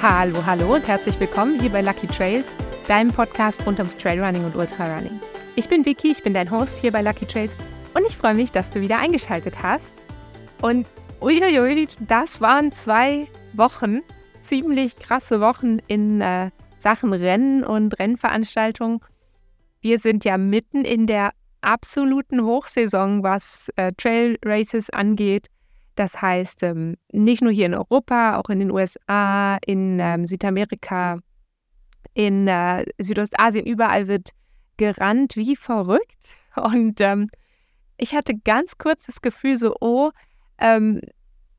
Hallo, 0.00 0.46
hallo 0.46 0.76
und 0.76 0.86
herzlich 0.86 1.18
willkommen 1.18 1.60
hier 1.60 1.70
bei 1.70 1.82
Lucky 1.82 2.06
Trails, 2.06 2.54
deinem 2.86 3.10
Podcast 3.10 3.66
rund 3.66 3.80
ums 3.80 3.96
Trailrunning 3.96 4.44
und 4.44 4.54
Ultrarunning. 4.54 5.18
Ich 5.56 5.68
bin 5.68 5.84
Vicky, 5.84 6.12
ich 6.12 6.22
bin 6.22 6.34
dein 6.34 6.52
Host 6.52 6.78
hier 6.78 6.92
bei 6.92 7.02
Lucky 7.02 7.26
Trails 7.26 7.56
und 7.94 8.06
ich 8.06 8.16
freue 8.16 8.36
mich, 8.36 8.52
dass 8.52 8.70
du 8.70 8.80
wieder 8.80 9.00
eingeschaltet 9.00 9.60
hast. 9.60 9.92
Und 10.62 10.86
uiuiui, 11.20 11.88
das 11.98 12.40
waren 12.40 12.70
zwei 12.70 13.26
Wochen, 13.54 14.02
ziemlich 14.40 14.94
krasse 15.00 15.40
Wochen 15.40 15.78
in 15.88 16.20
äh, 16.20 16.52
Sachen 16.78 17.12
Rennen 17.12 17.64
und 17.64 17.98
Rennveranstaltungen. 17.98 19.00
Wir 19.80 19.98
sind 19.98 20.24
ja 20.24 20.38
mitten 20.38 20.84
in 20.84 21.08
der 21.08 21.32
absoluten 21.60 22.44
Hochsaison, 22.44 23.24
was 23.24 23.68
äh, 23.74 23.92
Trail 23.96 24.38
Races 24.44 24.90
angeht. 24.90 25.48
Das 25.98 26.22
heißt, 26.22 26.62
ähm, 26.62 26.94
nicht 27.10 27.42
nur 27.42 27.50
hier 27.50 27.66
in 27.66 27.74
Europa, 27.74 28.36
auch 28.38 28.50
in 28.50 28.60
den 28.60 28.70
USA, 28.70 29.58
in 29.66 29.98
ähm, 29.98 30.28
Südamerika, 30.28 31.18
in 32.14 32.46
äh, 32.46 32.86
Südostasien, 33.00 33.66
überall 33.66 34.06
wird 34.06 34.30
gerannt 34.76 35.34
wie 35.34 35.56
verrückt. 35.56 36.36
Und 36.54 37.00
ähm, 37.00 37.30
ich 37.96 38.14
hatte 38.14 38.36
ganz 38.36 38.78
kurz 38.78 39.06
das 39.06 39.22
Gefühl, 39.22 39.58
so, 39.58 39.74
oh, 39.80 40.12
ähm, 40.58 41.00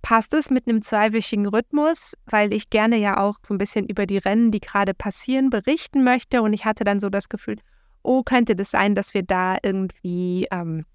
passt 0.01 0.33
es 0.33 0.49
mit 0.49 0.69
einem 0.69 0.81
zweiwöchigen 0.81 1.45
Rhythmus, 1.45 2.13
weil 2.25 2.53
ich 2.53 2.69
gerne 2.69 2.95
ja 2.95 3.19
auch 3.19 3.35
so 3.45 3.53
ein 3.53 3.57
bisschen 3.57 3.87
über 3.87 4.05
die 4.05 4.19
Rennen, 4.19 4.51
die 4.51 4.61
gerade 4.61 4.93
passieren, 4.93 5.49
berichten 5.49 6.05
möchte. 6.05 6.41
Und 6.41 6.53
ich 6.53 6.63
hatte 6.63 6.85
dann 6.85 7.01
so 7.01 7.09
das 7.09 7.27
Gefühl, 7.27 7.57
oh, 8.03 8.23
könnte 8.23 8.55
das 8.55 8.71
sein, 8.71 8.95
dass 8.95 9.13
wir 9.13 9.23
da 9.23 9.57
irgendwie 9.61 10.47
ähm, 10.49 10.85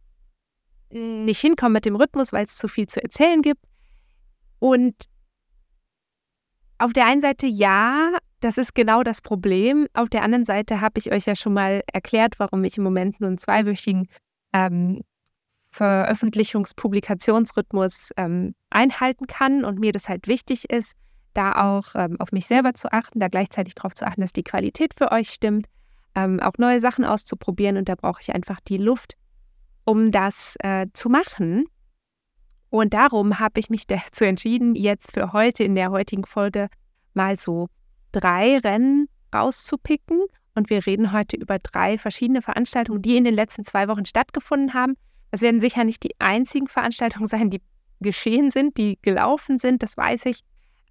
nicht 0.94 1.40
hinkommen 1.40 1.72
mit 1.72 1.84
dem 1.84 1.96
Rhythmus, 1.96 2.32
weil 2.32 2.44
es 2.44 2.56
zu 2.56 2.68
viel 2.68 2.86
zu 2.86 3.02
erzählen 3.02 3.42
gibt. 3.42 3.60
Und 4.58 4.94
auf 6.78 6.92
der 6.92 7.06
einen 7.06 7.20
Seite 7.20 7.46
ja, 7.46 8.12
das 8.40 8.58
ist 8.58 8.74
genau 8.74 9.02
das 9.02 9.20
Problem. 9.20 9.86
Auf 9.94 10.08
der 10.08 10.22
anderen 10.22 10.44
Seite 10.44 10.80
habe 10.80 10.98
ich 10.98 11.10
euch 11.12 11.26
ja 11.26 11.36
schon 11.36 11.54
mal 11.54 11.82
erklärt, 11.92 12.34
warum 12.38 12.64
ich 12.64 12.78
im 12.78 12.84
Moment 12.84 13.20
nur 13.20 13.28
einen 13.28 13.38
zweiwöchigen 13.38 14.08
ähm, 14.52 15.02
Veröffentlichungs-Publikationsrhythmus 15.70 18.10
ähm, 18.16 18.54
einhalten 18.70 19.26
kann 19.26 19.64
und 19.64 19.80
mir 19.80 19.92
das 19.92 20.08
halt 20.08 20.28
wichtig 20.28 20.70
ist, 20.70 20.92
da 21.32 21.52
auch 21.52 21.94
ähm, 21.96 22.20
auf 22.20 22.32
mich 22.32 22.46
selber 22.46 22.74
zu 22.74 22.92
achten, 22.92 23.18
da 23.18 23.28
gleichzeitig 23.28 23.74
darauf 23.74 23.94
zu 23.94 24.06
achten, 24.06 24.20
dass 24.20 24.32
die 24.32 24.44
Qualität 24.44 24.94
für 24.94 25.10
euch 25.10 25.30
stimmt, 25.30 25.66
ähm, 26.14 26.38
auch 26.40 26.52
neue 26.58 26.78
Sachen 26.80 27.04
auszuprobieren 27.04 27.76
und 27.76 27.88
da 27.88 27.96
brauche 27.96 28.20
ich 28.20 28.32
einfach 28.34 28.60
die 28.60 28.78
Luft, 28.78 29.16
um 29.84 30.10
das 30.10 30.56
äh, 30.60 30.86
zu 30.92 31.08
machen. 31.08 31.66
Und 32.70 32.94
darum 32.94 33.38
habe 33.38 33.60
ich 33.60 33.70
mich 33.70 33.86
dazu 33.86 34.24
entschieden, 34.24 34.74
jetzt 34.74 35.12
für 35.12 35.32
heute 35.32 35.64
in 35.64 35.74
der 35.74 35.90
heutigen 35.90 36.24
Folge 36.24 36.68
mal 37.12 37.36
so 37.36 37.68
drei 38.12 38.58
Rennen 38.58 39.08
rauszupicken. 39.34 40.24
Und 40.54 40.70
wir 40.70 40.86
reden 40.86 41.12
heute 41.12 41.36
über 41.36 41.58
drei 41.58 41.98
verschiedene 41.98 42.40
Veranstaltungen, 42.40 43.02
die 43.02 43.16
in 43.16 43.24
den 43.24 43.34
letzten 43.34 43.64
zwei 43.64 43.88
Wochen 43.88 44.04
stattgefunden 44.04 44.72
haben. 44.72 44.94
Das 45.30 45.42
werden 45.42 45.58
sicher 45.58 45.82
nicht 45.82 46.02
die 46.04 46.14
einzigen 46.20 46.68
Veranstaltungen 46.68 47.26
sein, 47.28 47.50
die 47.50 47.60
geschehen 48.00 48.50
sind, 48.50 48.76
die 48.76 48.98
gelaufen 49.02 49.58
sind, 49.58 49.82
das 49.82 49.96
weiß 49.96 50.26
ich. 50.26 50.40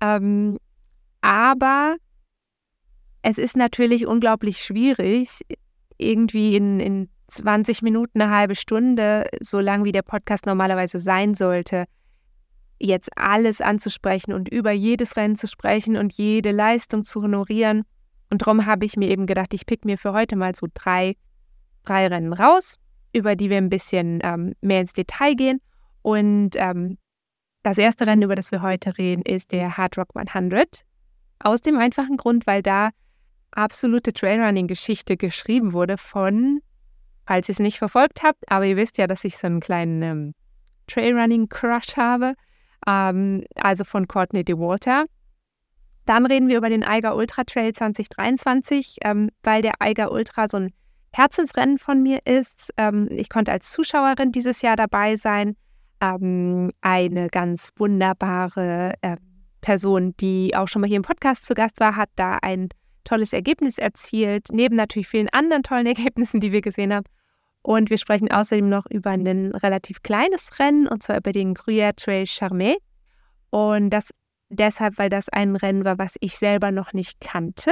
Ähm, 0.01 0.57
aber 1.21 1.95
es 3.21 3.37
ist 3.37 3.55
natürlich 3.55 4.05
unglaublich 4.05 4.63
schwierig, 4.63 5.45
irgendwie 5.97 6.57
in, 6.57 6.79
in 6.81 7.09
20 7.33 7.81
Minuten, 7.81 8.21
eine 8.21 8.35
halbe 8.35 8.55
Stunde, 8.55 9.27
so 9.41 9.59
lang 9.59 9.83
wie 9.83 9.91
der 9.91 10.01
Podcast 10.01 10.45
normalerweise 10.45 10.99
sein 10.99 11.35
sollte, 11.35 11.85
jetzt 12.79 13.09
alles 13.17 13.61
anzusprechen 13.61 14.33
und 14.33 14.49
über 14.49 14.71
jedes 14.71 15.15
Rennen 15.15 15.35
zu 15.35 15.47
sprechen 15.47 15.97
und 15.97 16.13
jede 16.13 16.51
Leistung 16.51 17.03
zu 17.03 17.21
honorieren. 17.21 17.83
Und 18.29 18.41
darum 18.41 18.65
habe 18.65 18.85
ich 18.85 18.97
mir 18.97 19.09
eben 19.09 19.25
gedacht, 19.25 19.53
ich 19.53 19.65
pick 19.65 19.85
mir 19.85 19.97
für 19.97 20.13
heute 20.13 20.35
mal 20.35 20.55
so 20.55 20.67
drei, 20.73 21.15
drei 21.85 22.07
Rennen 22.07 22.33
raus, 22.33 22.77
über 23.13 23.35
die 23.35 23.49
wir 23.49 23.57
ein 23.57 23.69
bisschen 23.69 24.19
ähm, 24.23 24.53
mehr 24.61 24.81
ins 24.81 24.93
Detail 24.93 25.35
gehen. 25.35 25.61
Und 26.01 26.51
ähm, 26.55 26.97
das 27.63 27.77
erste 27.77 28.05
Rennen, 28.05 28.23
über 28.23 28.35
das 28.35 28.51
wir 28.51 28.61
heute 28.61 28.97
reden, 28.97 29.21
ist 29.23 29.51
der 29.51 29.77
Hard 29.77 29.97
Rock 29.97 30.09
100. 30.15 30.81
Aus 31.39 31.61
dem 31.61 31.77
einfachen 31.77 32.17
Grund, 32.17 32.45
weil 32.45 32.61
da 32.61 32.89
absolute 33.51 34.13
Trailrunning-Geschichte 34.13 35.15
geschrieben 35.15 35.73
wurde 35.73 35.97
von 35.97 36.61
falls 37.25 37.49
ihr 37.49 37.53
es 37.53 37.59
nicht 37.59 37.77
verfolgt 37.77 38.23
habt. 38.23 38.43
Aber 38.47 38.65
ihr 38.65 38.77
wisst 38.77 38.97
ja, 38.97 39.07
dass 39.07 39.23
ich 39.23 39.37
so 39.37 39.47
einen 39.47 39.59
kleinen 39.59 40.01
ähm, 40.01 40.33
Trailrunning-Crush 40.87 41.97
habe. 41.97 42.35
Ähm, 42.87 43.45
also 43.55 43.83
von 43.83 44.07
Courtney 44.07 44.43
DeWalter. 44.43 45.05
Dann 46.05 46.25
reden 46.25 46.49
wir 46.49 46.57
über 46.57 46.69
den 46.69 46.83
Eiger 46.83 47.15
Ultra 47.15 47.43
Trail 47.45 47.73
2023, 47.73 48.97
ähm, 49.03 49.29
weil 49.41 49.61
der 49.61 49.75
Eiger 49.79 50.11
Ultra 50.11 50.49
so 50.49 50.57
ein 50.57 50.73
Herzensrennen 51.13 51.77
von 51.77 52.01
mir 52.01 52.25
ist. 52.25 52.73
Ähm, 52.77 53.07
ich 53.11 53.29
konnte 53.29 53.51
als 53.51 53.71
Zuschauerin 53.71 54.31
dieses 54.31 54.61
Jahr 54.61 54.75
dabei 54.75 55.15
sein. 55.15 55.55
Ähm, 56.01 56.71
eine 56.81 57.29
ganz 57.29 57.69
wunderbare 57.77 58.95
äh, 59.01 59.17
Person, 59.61 60.13
die 60.19 60.55
auch 60.55 60.67
schon 60.67 60.81
mal 60.81 60.87
hier 60.87 60.97
im 60.97 61.03
Podcast 61.03 61.45
zu 61.45 61.53
Gast 61.53 61.79
war, 61.79 61.95
hat 61.95 62.09
da 62.15 62.37
ein 62.41 62.67
tolles 63.03 63.33
Ergebnis 63.33 63.77
erzielt, 63.77 64.47
neben 64.51 64.75
natürlich 64.75 65.07
vielen 65.07 65.29
anderen 65.29 65.63
tollen 65.63 65.85
Ergebnissen, 65.87 66.39
die 66.39 66.51
wir 66.51 66.61
gesehen 66.61 66.93
haben. 66.93 67.05
Und 67.61 67.89
wir 67.89 67.97
sprechen 67.97 68.29
außerdem 68.29 68.67
noch 68.67 68.85
über 68.89 69.11
ein 69.11 69.25
relativ 69.55 70.03
kleines 70.03 70.59
Rennen, 70.59 70.87
und 70.87 71.01
zwar 71.01 71.17
über 71.17 71.31
den 71.31 71.55
Gruyère 71.55 71.95
Trail 71.95 72.23
Charmé. 72.23 72.75
Und 73.51 73.89
das 73.89 74.09
deshalb, 74.49 74.97
weil 74.97 75.09
das 75.09 75.29
ein 75.29 75.55
Rennen 75.55 75.85
war, 75.85 75.97
was 75.97 76.15
ich 76.19 76.37
selber 76.37 76.71
noch 76.71 76.93
nicht 76.93 77.19
kannte, 77.21 77.71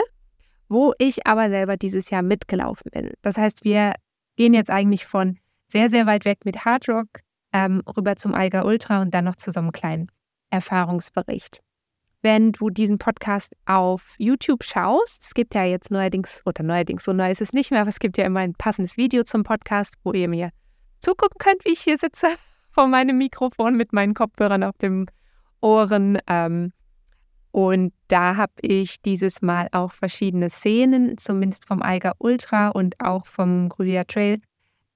wo 0.69 0.93
ich 0.97 1.27
aber 1.27 1.49
selber 1.49 1.77
dieses 1.77 2.09
Jahr 2.09 2.21
mitgelaufen 2.21 2.89
bin. 2.91 3.11
Das 3.21 3.37
heißt, 3.37 3.63
wir 3.63 3.93
gehen 4.37 4.53
jetzt 4.53 4.69
eigentlich 4.69 5.05
von 5.05 5.37
sehr, 5.67 5.89
sehr 5.89 6.05
weit 6.05 6.25
weg 6.25 6.39
mit 6.45 6.65
Hard 6.65 6.87
Rock 6.89 7.07
ähm, 7.53 7.81
rüber 7.97 8.15
zum 8.15 8.33
Alga 8.33 8.63
Ultra 8.63 9.01
und 9.01 9.13
dann 9.13 9.25
noch 9.25 9.35
zu 9.35 9.51
so 9.51 9.59
einem 9.59 9.71
kleinen 9.71 10.07
Erfahrungsbericht 10.49 11.61
wenn 12.21 12.51
du 12.51 12.69
diesen 12.69 12.97
Podcast 12.97 13.53
auf 13.65 14.15
YouTube 14.17 14.63
schaust. 14.63 15.23
Es 15.23 15.33
gibt 15.33 15.55
ja 15.55 15.63
jetzt 15.63 15.91
neuerdings, 15.91 16.41
oder 16.45 16.63
neuerdings, 16.63 17.03
so 17.03 17.13
neu 17.13 17.31
ist 17.31 17.41
es 17.41 17.53
nicht 17.53 17.71
mehr, 17.71 17.81
aber 17.81 17.89
es 17.89 17.99
gibt 17.99 18.17
ja 18.17 18.25
immer 18.25 18.41
ein 18.41 18.53
passendes 18.53 18.97
Video 18.97 19.23
zum 19.23 19.43
Podcast, 19.43 19.95
wo 20.03 20.13
ihr 20.13 20.27
mir 20.27 20.51
zugucken 20.99 21.37
könnt, 21.39 21.65
wie 21.65 21.73
ich 21.73 21.81
hier 21.81 21.97
sitze 21.97 22.27
vor 22.71 22.87
meinem 22.87 23.17
Mikrofon 23.17 23.75
mit 23.75 23.93
meinen 23.93 24.13
Kopfhörern 24.13 24.63
auf 24.63 24.77
den 24.77 25.07
Ohren. 25.61 26.19
Ähm, 26.27 26.71
und 27.51 27.93
da 28.07 28.37
habe 28.37 28.53
ich 28.61 29.01
dieses 29.01 29.41
Mal 29.41 29.67
auch 29.71 29.91
verschiedene 29.91 30.49
Szenen, 30.49 31.17
zumindest 31.17 31.65
vom 31.65 31.81
Eiger 31.81 32.13
Ultra 32.19 32.69
und 32.69 32.95
auch 32.99 33.25
vom 33.25 33.67
Gruyère 33.67 34.07
Trail, 34.07 34.41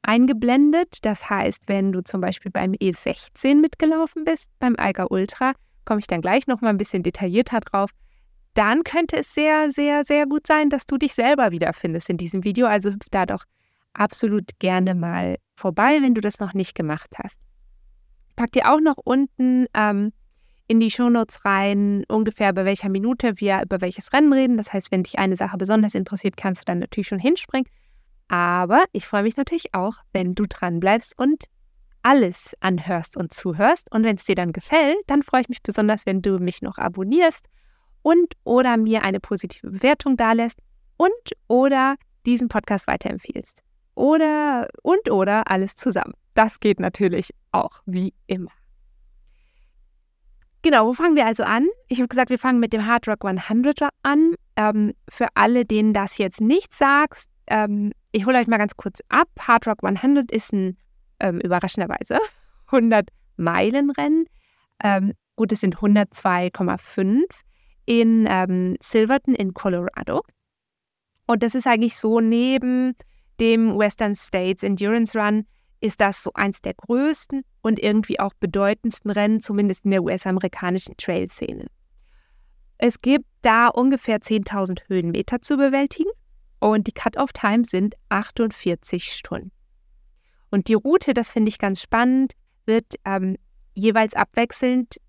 eingeblendet. 0.04 1.00
Das 1.02 1.30
heißt, 1.30 1.64
wenn 1.68 1.92
du 1.92 2.02
zum 2.02 2.22
Beispiel 2.22 2.52
beim 2.52 2.72
E16 2.72 3.56
mitgelaufen 3.56 4.24
bist, 4.24 4.50
beim 4.60 4.76
Eiger 4.78 5.12
Ultra, 5.12 5.54
komme 5.86 6.00
ich 6.00 6.08
dann 6.08 6.22
gleich 6.22 6.48
noch 6.48 6.62
mal 6.62 6.70
ein 6.70 6.78
bisschen 6.78 7.04
detaillierter 7.04 7.60
drauf, 7.62 7.92
dann 8.54 8.84
könnte 8.84 9.18
es 9.18 9.34
sehr, 9.34 9.70
sehr, 9.72 10.04
sehr 10.04 10.26
gut 10.26 10.48
sein, 10.48 10.70
dass 10.70 10.86
du 10.86 10.98
dich 10.98 11.14
selber 11.14 11.52
wiederfindest 11.52 12.10
in 12.10 12.18
diesem 12.18 12.44
Video. 12.44 12.68
Also 12.68 12.92
hüpf 12.92 13.08
da 13.12 13.26
doch 13.26 13.44
absolut 13.94 14.58
gerne 14.60 14.96
mal 14.96 15.38
vorbei, 15.56 16.00
wenn 16.02 16.16
du 16.16 16.22
das 16.22 16.40
noch 16.40 16.54
nicht 16.54 16.76
gemacht 16.76 17.16
hast. 17.22 17.40
Pack 18.36 18.54
dir 18.54 18.72
auch 18.72 18.80
noch 18.82 18.98
unten 19.04 19.68
ähm, 19.74 20.12
in 20.68 20.80
die 20.80 20.92
Shownotes 20.92 21.46
rein, 21.46 22.04
ungefähr 22.08 22.52
bei 22.54 22.66
welcher 22.66 22.90
Minute 22.90 23.40
wir 23.40 23.62
über 23.62 23.82
welches 23.82 24.12
Rennen 24.14 24.34
reden. 24.34 24.58
Das 24.58 24.74
heißt, 24.74 24.92
wenn 24.92 25.04
dich 25.04 25.20
eine 25.20 25.36
Sache 25.36 25.58
besonders 25.58 25.96
interessiert, 25.96 26.38
kannst 26.38 26.62
du 26.62 26.66
dann 26.66 26.80
natürlich 26.80 27.08
schon 27.08 27.20
hinspringen. 27.20 27.70
Aber 28.28 28.84
ich 28.92 29.06
freue 29.06 29.24
mich 29.24 29.38
natürlich 29.38 29.74
auch, 29.74 29.98
wenn 30.12 30.34
du 30.34 30.46
dran 30.48 30.80
bleibst 30.80 31.18
und 31.18 31.46
alles 32.06 32.56
anhörst 32.60 33.18
und 33.18 33.34
zuhörst. 33.34 33.92
Und 33.92 34.04
wenn 34.04 34.16
es 34.16 34.26
dir 34.26 34.36
dann 34.36 34.54
gefällt, 34.54 35.00
dann 35.08 35.24
freue 35.24 35.42
ich 35.42 35.50
mich 35.50 35.64
besonders, 35.64 36.06
wenn 36.06 36.22
du 36.22 36.38
mich 36.38 36.62
noch 36.62 36.78
abonnierst 36.78 37.48
und 38.04 38.34
oder 38.44 38.78
mir 38.78 39.04
eine 39.04 39.20
positive 39.20 39.72
Bewertung 39.72 40.16
dalässt 40.16 40.60
und 40.98 41.12
oder 41.48 41.96
diesen 42.28 42.48
Podcast 42.48 42.86
weiterempfiehlst. 42.86 43.60
Oder 43.96 44.68
und 44.84 45.10
oder 45.10 45.50
alles 45.50 45.76
zusammen. 45.76 46.14
Das 46.36 46.60
geht 46.60 46.80
natürlich 46.80 47.32
auch 47.52 47.82
wie 47.88 48.14
immer. 48.28 48.52
Genau, 50.62 50.88
wo 50.88 50.94
fangen 50.94 51.16
wir 51.16 51.26
also 51.26 51.44
an? 51.44 51.68
Ich 51.88 51.98
habe 52.00 52.08
gesagt, 52.08 52.30
wir 52.30 52.40
fangen 52.40 52.60
mit 52.60 52.74
dem 52.74 52.86
Hard 52.86 53.08
Rock 53.08 53.26
100 53.26 53.90
an. 54.04 54.36
Ähm, 54.56 54.94
für 55.10 55.28
alle, 55.34 55.66
denen 55.66 55.94
das 55.94 56.20
jetzt 56.20 56.40
nicht 56.40 56.74
sagst, 56.74 57.32
ähm, 57.48 57.94
ich 58.12 58.28
hole 58.28 58.38
euch 58.38 58.48
mal 58.48 58.58
ganz 58.58 58.76
kurz 58.76 59.00
ab. 59.10 59.30
Hard 59.40 59.68
Rock 59.68 59.84
100 59.84 60.32
ist 60.32 60.54
ein 60.54 60.78
ähm, 61.20 61.40
überraschenderweise 61.40 62.20
100 62.68 63.10
Meilen 63.38 63.92
Rennen. 63.92 64.26
Ähm, 64.84 65.14
gut, 65.36 65.52
es 65.52 65.62
sind 65.62 65.78
102,5 65.78 67.24
in 67.86 68.28
ähm, 68.30 68.76
Silverton 68.82 69.36
in 69.36 69.54
Colorado. 69.54 70.24
Und 71.28 71.44
das 71.44 71.56
ist 71.56 71.68
eigentlich 71.68 71.98
so 71.98 72.20
neben 72.20 72.94
dem 73.40 73.78
Western 73.78 74.16
States 74.16 74.64
Endurance 74.64 75.18
Run 75.18 75.46
ist 75.82 76.02
das 76.02 76.24
so 76.24 76.32
eins 76.34 76.62
der 76.62 76.74
größten 76.74 77.44
und 77.62 77.80
irgendwie 77.80 78.20
auch 78.20 78.34
bedeutendsten 78.40 79.12
Rennen, 79.12 79.42
zumindest 79.42 79.86
in 79.86 79.92
der 79.92 80.04
US-amerikanischen 80.04 80.96
Trail-Szene. 80.98 81.68
Es 82.78 83.02
gibt 83.02 83.26
da 83.42 83.68
ungefähr 83.68 84.20
10.000 84.20 84.88
Höhenmeter 84.88 85.42
zu 85.42 85.58
bewältigen 85.58 86.10
und 86.60 86.88
die 86.88 86.92
Cut-off-Time 86.92 87.66
sind 87.66 87.96
48 88.10 89.14
Stunden. 89.14 89.52
Und 90.56 90.70
die 90.70 90.74
Route, 90.74 91.14
das 91.14 91.32
finde 91.32 91.50
ich 91.50 91.60
ganz 91.60 91.82
spannend, 91.82 92.32
wird 92.66 92.96
ähm, 93.04 93.36
jeweils 93.74 94.14
abwechselnd 94.14 95.02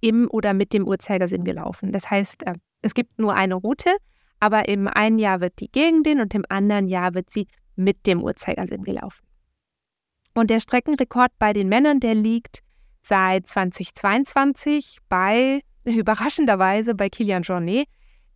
im 0.00 0.28
oder 0.28 0.54
mit 0.54 0.72
dem 0.72 0.88
Uhrzeigersinn 0.88 1.44
gelaufen. 1.44 1.92
Das 1.92 2.10
heißt, 2.10 2.44
äh, 2.48 2.54
es 2.82 2.94
gibt 2.94 3.16
nur 3.20 3.32
eine 3.32 3.54
Route, 3.54 3.94
aber 4.40 4.68
im 4.68 4.88
einen 4.88 5.20
Jahr 5.20 5.40
wird 5.40 5.60
die 5.60 5.70
gegen 5.70 6.02
den 6.02 6.20
und 6.20 6.34
im 6.34 6.44
anderen 6.48 6.88
Jahr 6.88 7.14
wird 7.14 7.30
sie 7.30 7.46
mit 7.76 8.08
dem 8.08 8.24
Uhrzeigersinn 8.24 8.82
gelaufen. 8.82 9.24
Und 10.34 10.50
der 10.50 10.58
Streckenrekord 10.58 11.30
bei 11.38 11.52
den 11.52 11.68
Männern, 11.68 12.00
der 12.00 12.16
liegt 12.16 12.64
seit 13.02 13.46
2022 13.46 14.98
bei, 15.08 15.60
überraschenderweise, 15.84 16.96
bei 16.96 17.08
Kilian 17.08 17.44
Jornet. 17.44 17.86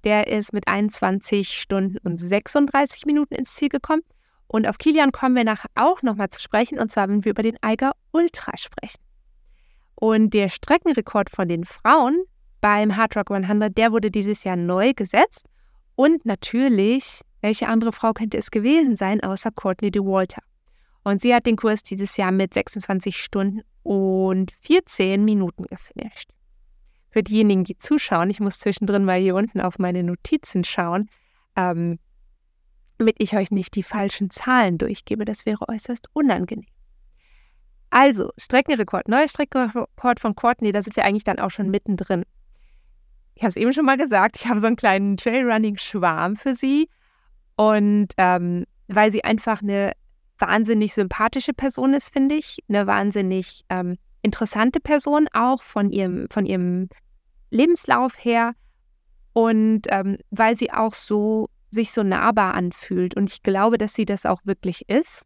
Der 0.05 0.29
ist 0.29 0.53
mit 0.53 0.69
21 0.69 1.49
Stunden 1.49 1.99
und 2.05 2.19
36 2.19 3.05
Minuten 3.05 3.35
ins 3.35 3.57
Ziel 3.57 3.69
gekommen. 3.69 4.03
Und 4.47 4.69
auf 4.69 4.79
Kilian 4.79 5.13
kommen 5.13 5.37
wir 5.37 5.45
nachher 5.45 5.71
auch 5.75 6.03
nochmal 6.03 6.31
zu 6.31 6.41
sprechen, 6.41 6.79
und 6.79 6.91
zwar, 6.93 7.09
wenn 7.09 7.25
wir 7.25 7.31
über 7.31 7.43
den 7.43 7.57
Eiger 7.63 7.93
Ultra 8.13 8.57
sprechen. 8.57 9.03
Und 9.95 10.35
der 10.35 10.49
Streckenrekord 10.49 11.31
von 11.31 11.49
den 11.49 11.65
Frauen 11.65 12.25
beim 12.61 12.97
Hard 12.97 13.17
Rock 13.17 13.31
100, 13.31 13.77
der 13.77 13.93
wurde 13.93 14.11
dieses 14.11 14.45
Jahr 14.45 14.57
neu 14.57 14.93
gesetzt. 14.95 15.47
Und 15.97 16.25
natürlich, 16.27 17.21
welche 17.41 17.69
andere 17.69 17.93
Frau 17.93 18.13
könnte 18.13 18.39
es 18.39 18.51
gewesen 18.51 18.97
sein, 18.97 19.23
außer 19.23 19.51
Courtney 19.51 19.91
DeWalter? 19.91 20.43
Und 21.05 21.21
sie 21.21 21.35
hat 21.35 21.47
den 21.47 21.57
Kurs 21.57 21.83
dieses 21.83 22.17
Jahr 22.17 22.33
mit 22.33 22.55
26 22.55 23.17
Stunden 23.17 23.61
und 23.83 24.53
14 24.63 25.25
Minuten 25.25 25.65
gefinisht. 25.65 26.31
Für 27.11 27.23
diejenigen, 27.23 27.65
die 27.65 27.79
zuschauen, 27.79 28.31
ich 28.31 28.41
muss 28.41 28.59
zwischendrin 28.59 29.05
mal 29.05 29.21
hier 29.21 29.37
unten 29.37 29.61
auf 29.61 29.79
meine 29.79 30.03
Notizen 30.03 30.65
schauen, 30.65 31.09
ähm, 31.55 31.99
damit 33.05 33.17
ich 33.19 33.37
euch 33.37 33.51
nicht 33.51 33.75
die 33.75 33.83
falschen 33.83 34.31
Zahlen 34.31 34.79
durchgebe. 34.79 35.27
Das 35.27 35.45
wäre 35.45 35.69
äußerst 35.69 36.09
unangenehm. 36.15 36.67
Also, 37.91 38.33
Streckenrekord, 38.39 39.09
neuer 39.09 39.29
Streckenrekord 39.29 40.21
von 40.21 40.35
Courtney, 40.35 40.73
da 40.73 40.81
sind 40.81 40.97
wir 40.97 41.05
eigentlich 41.05 41.25
dann 41.25 41.39
auch 41.39 41.51
schon 41.51 41.71
mittendrin. 41.71 42.25
Ich 43.35 43.43
habe 43.43 43.51
es 43.51 43.57
eben 43.57 43.75
schon 43.75 43.85
mal 43.85 43.99
gesagt, 43.99 44.39
ich 44.39 44.47
habe 44.47 44.59
so 44.59 44.67
einen 44.67 44.77
kleinen 44.77 45.19
Trailrunning-Schwarm 45.19 46.37
für 46.37 46.55
sie. 46.55 46.89
Und 47.57 48.09
ähm, 48.17 48.65
weil 48.89 49.13
sie 49.13 49.23
einfach 49.23 49.61
eine 49.61 49.93
wahnsinnig 50.39 50.95
sympathische 50.95 51.53
Person 51.53 51.93
ist, 51.93 52.11
finde 52.11 52.37
ich. 52.37 52.59
Eine 52.69 52.87
wahnsinnig 52.87 53.65
ähm, 53.69 53.97
interessante 54.23 54.81
Person 54.81 55.29
auch 55.33 55.63
von 55.63 55.93
ihrem, 55.93 56.27
von 56.31 56.47
ihrem 56.47 56.89
Lebenslauf 57.51 58.25
her. 58.25 58.55
Und 59.35 59.83
ähm, 59.91 60.17
weil 60.31 60.57
sie 60.57 60.73
auch 60.73 60.95
so 60.95 61.49
sich 61.75 61.93
so 61.93 62.03
nahbar 62.03 62.55
anfühlt. 62.55 63.17
Und 63.17 63.31
ich 63.31 63.43
glaube, 63.43 63.79
dass 63.79 63.95
sie 63.95 64.07
das 64.07 64.25
auch 64.25 64.41
wirklich 64.45 64.89
ist. 64.89 65.25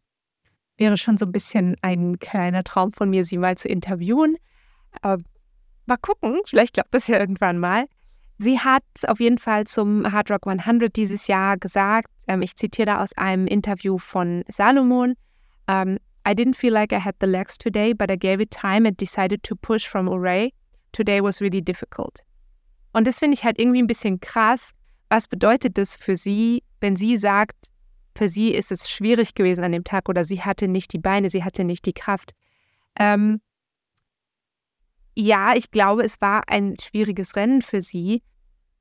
Wäre 0.77 0.97
schon 0.97 1.17
so 1.17 1.25
ein 1.25 1.31
bisschen 1.31 1.75
ein 1.81 2.19
kleiner 2.19 2.63
Traum 2.63 2.91
von 2.91 3.09
mir, 3.09 3.23
sie 3.23 3.37
mal 3.37 3.57
zu 3.57 3.67
interviewen. 3.67 4.37
Äh, 5.03 5.17
mal 5.85 5.97
gucken, 5.97 6.39
vielleicht 6.45 6.73
klappt 6.73 6.93
das 6.93 7.07
ja 7.07 7.19
irgendwann 7.19 7.57
mal. 7.59 7.85
Sie 8.37 8.59
hat 8.59 8.83
auf 9.07 9.19
jeden 9.19 9.37
Fall 9.37 9.67
zum 9.67 10.09
Hard 10.09 10.31
Rock 10.31 10.47
100 10.47 10.95
dieses 10.95 11.27
Jahr 11.27 11.57
gesagt, 11.57 12.09
ähm, 12.27 12.41
ich 12.41 12.55
zitiere 12.55 12.85
da 12.85 13.03
aus 13.03 13.11
einem 13.17 13.47
Interview 13.47 13.97
von 13.97 14.43
Salomon, 14.47 15.15
um, 15.67 15.75
ähm, 15.75 15.99
I 16.27 16.31
didn't 16.31 16.55
feel 16.55 16.71
like 16.71 16.91
I 16.91 16.99
had 16.99 17.15
the 17.19 17.27
legs 17.27 17.57
today, 17.57 17.93
but 17.93 18.11
I 18.11 18.15
gave 18.15 18.41
it 18.41 18.51
time 18.51 18.85
and 18.85 18.99
decided 18.99 19.41
to 19.43 19.55
push 19.55 19.87
from 19.87 20.07
Array. 20.07 20.53
Today 20.91 21.21
was 21.21 21.41
really 21.41 21.61
difficult. 21.61 22.19
Und 22.93 23.07
das 23.07 23.19
finde 23.19 23.35
ich 23.35 23.43
halt 23.43 23.59
irgendwie 23.59 23.81
ein 23.81 23.87
bisschen 23.87 24.19
krass. 24.19 24.71
Was 25.09 25.27
bedeutet 25.27 25.77
das 25.77 25.95
für 25.95 26.15
sie, 26.15 26.63
wenn 26.79 26.95
sie 26.95 27.17
sagt, 27.17 27.71
für 28.15 28.27
sie 28.27 28.53
ist 28.53 28.71
es 28.71 28.89
schwierig 28.89 29.33
gewesen 29.33 29.63
an 29.63 29.71
dem 29.71 29.83
Tag 29.83 30.09
oder 30.09 30.23
sie 30.23 30.41
hatte 30.41 30.67
nicht 30.67 30.93
die 30.93 30.99
Beine, 30.99 31.29
sie 31.29 31.43
hatte 31.43 31.63
nicht 31.63 31.85
die 31.85 31.93
Kraft. 31.93 32.33
Ähm, 32.97 33.41
ja, 35.15 35.55
ich 35.55 35.71
glaube, 35.71 36.03
es 36.03 36.21
war 36.21 36.43
ein 36.47 36.75
schwieriges 36.81 37.35
Rennen 37.35 37.61
für 37.61 37.81
sie. 37.81 38.21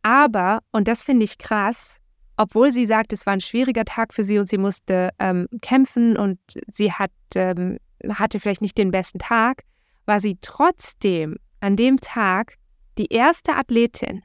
Aber, 0.02 0.60
und 0.70 0.88
das 0.88 1.02
finde 1.02 1.24
ich 1.24 1.38
krass, 1.38 1.98
obwohl 2.36 2.70
sie 2.70 2.86
sagt, 2.86 3.12
es 3.12 3.26
war 3.26 3.32
ein 3.32 3.40
schwieriger 3.40 3.84
Tag 3.84 4.14
für 4.14 4.22
sie 4.22 4.38
und 4.38 4.48
sie 4.48 4.58
musste 4.58 5.10
ähm, 5.18 5.48
kämpfen 5.60 6.16
und 6.16 6.38
sie 6.68 6.92
hat, 6.92 7.10
ähm, 7.34 7.78
hatte 8.08 8.38
vielleicht 8.38 8.62
nicht 8.62 8.78
den 8.78 8.92
besten 8.92 9.18
Tag, 9.18 9.64
war 10.06 10.20
sie 10.20 10.38
trotzdem 10.40 11.36
an 11.60 11.76
dem 11.76 11.98
Tag 11.98 12.54
die 12.96 13.12
erste 13.12 13.56
Athletin. 13.56 14.22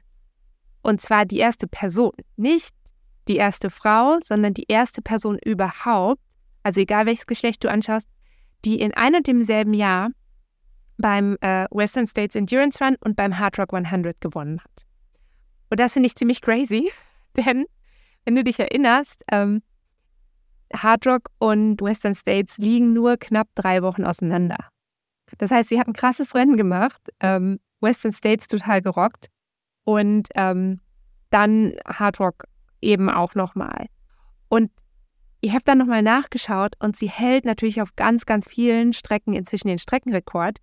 Und 0.84 1.00
zwar 1.00 1.24
die 1.24 1.38
erste 1.38 1.66
Person. 1.66 2.12
Nicht 2.36 2.74
die 3.26 3.36
erste 3.36 3.70
Frau, 3.70 4.18
sondern 4.22 4.52
die 4.52 4.66
erste 4.68 5.00
Person 5.00 5.38
überhaupt, 5.42 6.20
also 6.62 6.82
egal 6.82 7.06
welches 7.06 7.26
Geschlecht 7.26 7.64
du 7.64 7.70
anschaust, 7.70 8.06
die 8.66 8.78
in 8.78 8.92
ein 8.92 9.14
und 9.14 9.26
demselben 9.26 9.72
Jahr 9.72 10.10
beim 10.98 11.38
äh, 11.40 11.66
Western 11.70 12.06
States 12.06 12.36
Endurance 12.36 12.84
Run 12.84 12.96
und 13.00 13.16
beim 13.16 13.38
Hard 13.38 13.58
Rock 13.58 13.72
100 13.72 14.20
gewonnen 14.20 14.60
hat. 14.60 14.84
Und 15.70 15.80
das 15.80 15.94
finde 15.94 16.06
ich 16.08 16.16
ziemlich 16.16 16.42
crazy, 16.42 16.92
denn 17.36 17.64
wenn 18.26 18.34
du 18.34 18.44
dich 18.44 18.60
erinnerst, 18.60 19.24
ähm, 19.32 19.62
Hard 20.76 21.06
Rock 21.06 21.30
und 21.38 21.80
Western 21.80 22.14
States 22.14 22.58
liegen 22.58 22.92
nur 22.92 23.16
knapp 23.16 23.48
drei 23.54 23.82
Wochen 23.82 24.04
auseinander. 24.04 24.68
Das 25.38 25.50
heißt, 25.50 25.70
sie 25.70 25.80
hat 25.80 25.86
ein 25.86 25.94
krasses 25.94 26.34
Rennen 26.34 26.58
gemacht, 26.58 27.00
ähm, 27.20 27.58
Western 27.80 28.12
States 28.12 28.48
total 28.48 28.82
gerockt 28.82 29.30
und 29.84 30.28
ähm, 30.34 30.80
dann 31.30 31.74
Hard 31.86 32.20
Rock 32.20 32.44
eben 32.80 33.08
auch 33.08 33.34
nochmal. 33.34 33.86
Und 34.48 34.70
ich 35.40 35.52
habe 35.52 35.64
dann 35.64 35.78
nochmal 35.78 36.02
nachgeschaut 36.02 36.74
und 36.78 36.96
sie 36.96 37.08
hält 37.08 37.44
natürlich 37.44 37.82
auf 37.82 37.96
ganz, 37.96 38.24
ganz 38.24 38.48
vielen 38.48 38.92
Strecken 38.92 39.34
inzwischen 39.34 39.68
den 39.68 39.78
Streckenrekord. 39.78 40.58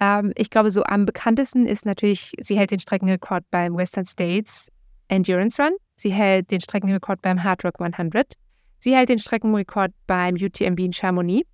Ähm, 0.00 0.32
ich 0.36 0.50
glaube, 0.50 0.70
so 0.70 0.84
am 0.84 1.06
bekanntesten 1.06 1.66
ist 1.66 1.86
natürlich, 1.86 2.32
sie 2.42 2.58
hält 2.58 2.70
den 2.70 2.80
Streckenrekord 2.80 3.44
beim 3.50 3.76
Western 3.76 4.04
States 4.04 4.70
Endurance 5.08 5.62
Run. 5.62 5.72
Sie 5.96 6.12
hält 6.12 6.50
den 6.50 6.60
Streckenrekord 6.60 7.22
beim 7.22 7.42
Hard 7.42 7.64
Rock 7.64 7.80
100. 7.80 8.34
Sie 8.80 8.94
hält 8.94 9.08
den 9.08 9.18
Streckenrekord 9.18 9.92
beim 10.06 10.34
UTMB 10.34 10.80
in 10.80 10.92
Chamonix 10.92 11.48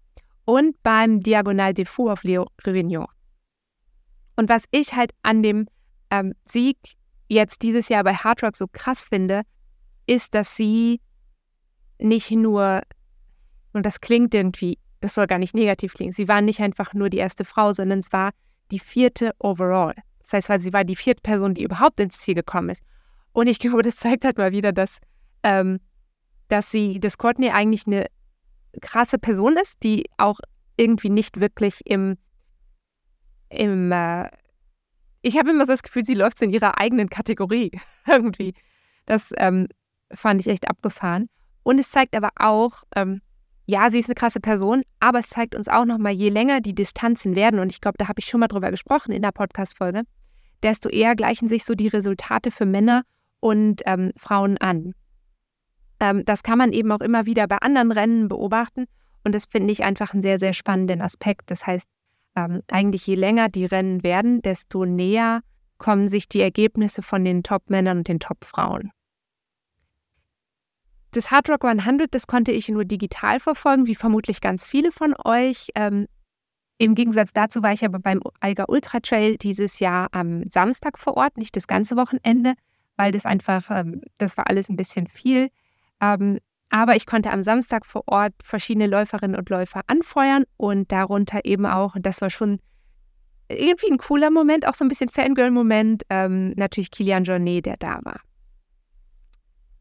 und 0.45 0.83
beim 0.83 1.21
Diagonal 1.21 1.75
des 1.75 1.89
Fous 1.89 2.11
auf 2.11 2.25
Leo 2.25 2.49
Réunion. 2.65 3.07
Und 4.37 4.49
was 4.49 4.65
ich 4.71 4.95
halt 4.95 5.13
an 5.23 5.43
dem 5.43 5.69
ähm, 6.11 6.35
Sieg 6.45 6.77
jetzt 7.29 7.63
dieses 7.63 7.89
Jahr 7.89 8.05
bei 8.05 8.15
Hard 8.15 8.43
Rock 8.43 8.57
so 8.57 8.67
krass 8.67 9.05
finde, 9.05 9.43
ist, 10.07 10.35
dass 10.35 10.57
sie 10.57 11.01
nicht 11.99 12.31
nur, 12.31 12.83
und 13.73 13.87
das 13.87 14.01
klingt 14.01 14.35
irgendwie 14.35 14.79
das 15.01 15.15
soll 15.15 15.27
gar 15.27 15.39
nicht 15.39 15.55
negativ 15.55 15.95
klingen. 15.95 16.13
Sie 16.13 16.29
war 16.29 16.41
nicht 16.41 16.61
einfach 16.61 16.93
nur 16.95 17.11
die 17.11 17.19
erste 17.19 17.45
Frau, 17.45 17.73
sondern 17.73 18.01
es 18.01 18.13
war 18.13 18.31
die 18.71 18.79
vierte 18.79 19.35
overall. 19.39 19.95
Das 20.21 20.35
heißt, 20.35 20.49
weil 20.51 20.61
sie 20.61 20.73
war 20.73 20.85
die 20.85 20.97
vierte 20.97 21.23
Person, 21.23 21.55
die 21.55 21.65
überhaupt 21.65 21.99
ins 22.01 22.21
Ziel 22.21 22.35
gekommen 22.35 22.69
ist. 22.69 22.85
Und 23.33 23.47
ich 23.47 23.59
glaube, 23.61 23.83
das 23.83 23.97
zeigt 23.97 24.25
halt 24.25 24.39
mal 24.39 24.53
wieder, 24.53 24.73
dass, 24.73 24.99
ähm, 25.43 25.81
dass 26.49 26.71
sie, 26.71 27.01
dass 27.01 27.19
Courtney 27.19 27.51
eigentlich 27.51 27.87
eine 27.87 28.07
krasse 28.81 29.19
Person 29.19 29.57
ist, 29.57 29.83
die 29.83 30.05
auch 30.19 30.39
irgendwie 30.77 31.11
nicht 31.11 31.41
wirklich 31.41 31.81
im, 31.87 32.17
im 33.49 33.91
äh, 33.91 34.29
ich 35.23 35.39
habe 35.39 35.51
immer 35.51 35.67
so 35.67 35.73
das 35.73 35.83
Gefühl, 35.83 36.05
sie 36.05 36.15
läuft 36.15 36.39
so 36.39 36.45
in 36.45 36.51
ihrer 36.51 36.79
eigenen 36.79 37.09
Kategorie 37.09 37.71
irgendwie. 38.07 38.55
Das 39.07 39.33
ähm, 39.39 39.69
fand 40.13 40.41
ich 40.41 40.49
echt 40.49 40.69
abgefahren. 40.69 41.29
Und 41.63 41.79
es 41.79 41.91
zeigt 41.91 42.17
aber 42.17 42.31
auch, 42.37 42.85
ähm, 42.97 43.21
ja, 43.67 43.91
sie 43.91 43.99
ist 43.99 44.09
eine 44.09 44.15
krasse 44.15 44.41
Person, 44.41 44.83
aber 44.99 45.19
es 45.19 45.29
zeigt 45.29 45.55
uns 45.55 45.69
auch 45.69 45.85
nochmal, 45.85 46.13
je 46.13 46.31
länger 46.31 46.61
die 46.61 46.75
Distanzen 46.75 47.37
werden, 47.37 47.61
und 47.61 47.71
ich 47.71 47.81
glaube, 47.81 47.99
da 47.99 48.09
habe 48.09 48.19
ich 48.19 48.27
schon 48.27 48.41
mal 48.41 48.49
drüber 48.49 48.71
gesprochen 48.71 49.13
in 49.13 49.23
der 49.23 49.31
Podcast-Folge, 49.31 50.03
desto 50.63 50.89
eher 50.89 51.15
gleichen 51.15 51.49
sich 51.49 51.65
so 51.65 51.75
die 51.75 51.89
Resultate 51.89 52.51
für 52.51 52.67
Männer 52.67 53.03
und 53.39 53.83
ähm, 53.87 54.13
Frauen 54.17 54.59
an. 54.59 54.95
Ähm, 56.01 56.25
das 56.25 56.43
kann 56.43 56.59
man 56.59 56.73
eben 56.73 56.91
auch 56.91 57.01
immer 57.01 57.27
wieder 57.27 57.47
bei 57.47 57.59
anderen 57.59 57.93
Rennen 57.93 58.29
beobachten 58.29 58.87
und 59.25 59.35
das 59.35 59.45
finde 59.45 59.73
ich 59.73 59.85
einfach 59.85 60.13
einen 60.13 60.23
sehr, 60.23 60.39
sehr 60.39 60.53
spannenden 60.53 61.01
Aspekt. 61.01 61.51
Das 61.51 61.67
heißt, 61.67 61.87
ähm, 62.37 62.63
eigentlich 62.69 63.07
je 63.07 63.15
länger 63.15 63.49
die 63.49 63.65
Rennen 63.65 64.03
werden, 64.03 64.43
desto 64.43 64.85
näher 64.85 65.41
kommen 65.79 66.09
sich 66.09 66.29
die 66.29 66.41
Ergebnisse 66.41 67.03
von 67.03 67.25
den 67.25 67.43
Top-Männern 67.43 67.99
und 67.99 68.09
den 68.09 68.21
Top-Frauen. 68.21 68.93
Das 71.13 71.33
Hard 71.33 71.51
Rock 71.51 71.65
100, 71.65 72.15
das 72.15 72.29
konnte 72.29 72.53
ich 72.53 72.69
nur 72.69 72.85
digital 72.85 73.41
verfolgen, 73.41 73.87
wie 73.87 73.97
vermutlich 73.97 74.41
ganz 74.41 74.65
viele 74.65 74.93
von 74.93 75.15
euch. 75.25 75.71
Ähm, 75.75 76.07
Im 76.79 76.95
Gegensatz 76.95 77.33
dazu 77.33 77.65
war 77.65 77.73
ich 77.73 77.85
aber 77.85 77.99
beim 77.99 78.21
Alga 78.39 78.67
Ultra 78.69 79.01
Trail 79.01 79.37
dieses 79.37 79.81
Jahr 79.81 80.09
am 80.13 80.49
Samstag 80.49 80.99
vor 80.99 81.17
Ort, 81.17 81.37
nicht 81.37 81.57
das 81.57 81.67
ganze 81.67 81.97
Wochenende, 81.97 82.55
weil 82.97 83.11
das 83.11 83.27
einfach, 83.27 83.71
ähm, 83.71 84.03
das 84.19 84.37
war 84.37 84.47
alles 84.47 84.69
ein 84.69 84.77
bisschen 84.77 85.09
viel. 85.09 85.51
Ähm, 86.01 86.39
aber 86.71 86.97
ich 86.97 87.05
konnte 87.05 87.33
am 87.33 87.43
Samstag 87.43 87.85
vor 87.85 88.05
Ort 88.07 88.33
verschiedene 88.43 88.87
Läuferinnen 88.87 89.37
und 89.37 89.51
Läufer 89.51 89.83
anfeuern 89.89 90.45
und 90.57 90.91
darunter 90.91 91.45
eben 91.45 91.67
auch, 91.67 91.97
und 91.97 92.07
das 92.07 92.21
war 92.21 92.31
schon 92.31 92.61
irgendwie 93.49 93.91
ein 93.91 93.99
cooler 93.99 94.31
Moment, 94.31 94.67
auch 94.67 94.75
so 94.75 94.85
ein 94.85 94.89
bisschen 94.89 95.09
Fangirl-Moment. 95.09 96.05
Ähm, 96.09 96.51
natürlich 96.51 96.93
Kilian 96.93 97.25
Jornet, 97.25 97.67
der 97.67 97.77
da 97.77 97.99
war. 98.05 98.21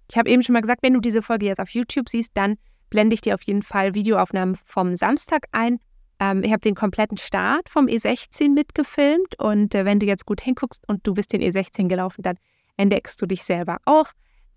Ich 0.09 0.17
habe 0.17 0.29
eben 0.29 0.41
schon 0.41 0.53
mal 0.53 0.61
gesagt, 0.61 0.81
wenn 0.81 0.93
du 0.93 0.99
diese 0.99 1.21
Folge 1.21 1.45
jetzt 1.45 1.59
auf 1.59 1.69
YouTube 1.69 2.09
siehst, 2.09 2.31
dann 2.33 2.57
blende 2.89 3.13
ich 3.13 3.21
dir 3.21 3.35
auf 3.35 3.43
jeden 3.43 3.61
Fall 3.61 3.93
Videoaufnahmen 3.93 4.55
vom 4.55 4.95
Samstag 4.95 5.45
ein. 5.51 5.79
Ähm, 6.19 6.41
ich 6.43 6.51
habe 6.51 6.61
den 6.61 6.73
kompletten 6.73 7.17
Start 7.17 7.69
vom 7.69 7.85
E16 7.85 8.53
mitgefilmt 8.53 9.39
und 9.39 9.75
äh, 9.75 9.85
wenn 9.85 9.99
du 9.99 10.07
jetzt 10.07 10.25
gut 10.25 10.41
hinguckst 10.41 10.83
und 10.87 11.05
du 11.05 11.13
bist 11.13 11.31
den 11.31 11.41
E16 11.41 11.87
gelaufen, 11.87 12.23
dann 12.23 12.37
entdeckst 12.77 13.21
du 13.21 13.27
dich 13.27 13.43
selber 13.43 13.77
auch. 13.85 14.07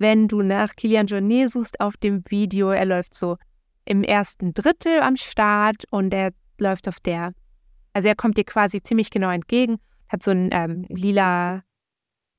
Wenn 0.03 0.27
du 0.27 0.43
nach 0.43 0.75
Kilian 0.75 1.07
Jornet 1.07 1.49
suchst 1.49 1.79
auf 1.79 1.97
dem 1.97 2.25
Video, 2.29 2.71
er 2.71 2.87
läuft 2.87 3.15
so 3.15 3.37
im 3.85 4.03
ersten 4.03 4.53
Drittel 4.53 4.99
am 4.99 5.17
Start 5.17 5.85
und 5.93 6.13
er 6.13 6.33
läuft 6.59 6.89
auf 6.89 6.99
der, 6.99 7.35
also 7.93 8.09
er 8.09 8.17
kommt 8.17 8.37
dir 8.37 8.43
quasi 8.43 8.83
ziemlich 8.83 9.11
genau 9.11 9.31
entgegen, 9.31 9.79
hat 10.09 10.25
so 10.25 10.33
ein 10.33 10.49
ähm, 10.51 10.87
lila, 10.89 11.63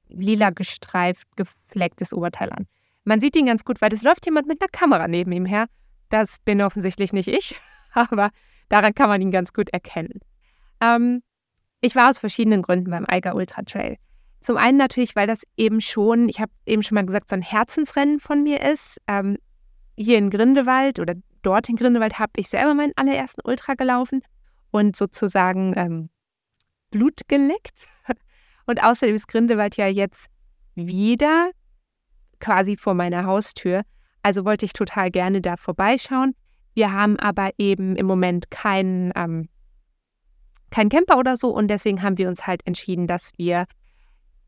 lila 0.09 0.49
gestreift, 0.49 1.25
geflecktes 1.37 2.11
Oberteil 2.11 2.51
an. 2.51 2.67
Man 3.05 3.21
sieht 3.21 3.37
ihn 3.37 3.45
ganz 3.45 3.63
gut, 3.63 3.79
weil 3.79 3.93
es 3.93 4.03
läuft 4.03 4.25
jemand 4.25 4.45
mit 4.45 4.61
einer 4.61 4.67
Kamera 4.67 5.07
neben 5.07 5.31
ihm 5.31 5.45
her. 5.45 5.67
Das 6.09 6.39
bin 6.41 6.61
offensichtlich 6.61 7.13
nicht 7.13 7.29
ich, 7.29 7.61
aber 7.93 8.31
daran 8.67 8.93
kann 8.93 9.07
man 9.07 9.21
ihn 9.21 9.31
ganz 9.31 9.53
gut 9.53 9.69
erkennen. 9.69 10.19
Ähm, 10.81 11.23
ich 11.79 11.95
war 11.95 12.09
aus 12.09 12.19
verschiedenen 12.19 12.61
Gründen 12.61 12.91
beim 12.91 13.05
Eiger 13.07 13.35
Ultra 13.35 13.61
Trail. 13.61 13.95
Zum 14.43 14.57
einen 14.57 14.77
natürlich, 14.77 15.15
weil 15.15 15.25
das 15.25 15.43
eben 15.55 15.79
schon, 15.79 16.27
ich 16.27 16.41
habe 16.41 16.51
eben 16.65 16.83
schon 16.83 16.95
mal 16.95 17.05
gesagt, 17.05 17.29
so 17.29 17.35
ein 17.35 17.41
Herzensrennen 17.41 18.19
von 18.19 18.43
mir 18.43 18.61
ist. 18.61 18.99
Ähm, 19.07 19.37
hier 19.95 20.17
in 20.17 20.29
Grindewald 20.29 20.99
oder 20.99 21.15
dort 21.43 21.69
in 21.69 21.77
Grindewald 21.77 22.19
habe 22.19 22.33
ich 22.37 22.49
selber 22.49 22.73
meinen 22.73 22.91
allerersten 22.97 23.41
Ultra 23.45 23.75
gelaufen 23.75 24.21
und 24.71 24.95
sozusagen 24.95 25.73
ähm, 25.77 26.09
Blut 26.91 27.21
geleckt. 27.27 27.87
Und 28.65 28.83
außerdem 28.83 29.15
ist 29.15 29.27
Grindewald 29.27 29.75
ja 29.77 29.87
jetzt 29.87 30.27
wieder 30.75 31.51
quasi 32.39 32.77
vor 32.77 32.93
meiner 32.93 33.25
Haustür. 33.25 33.83
Also 34.21 34.45
wollte 34.45 34.65
ich 34.65 34.73
total 34.73 35.11
gerne 35.11 35.41
da 35.41 35.57
vorbeischauen. 35.57 36.33
Wir 36.73 36.91
haben 36.91 37.19
aber 37.19 37.51
eben 37.57 37.95
im 37.95 38.05
Moment 38.05 38.51
keinen 38.51 39.11
ähm, 39.15 39.49
kein 40.71 40.89
Camper 40.89 41.19
oder 41.19 41.37
so 41.37 41.49
und 41.49 41.67
deswegen 41.67 42.01
haben 42.01 42.17
wir 42.17 42.27
uns 42.27 42.47
halt 42.47 42.65
entschieden, 42.65 43.05
dass 43.05 43.31
wir 43.37 43.65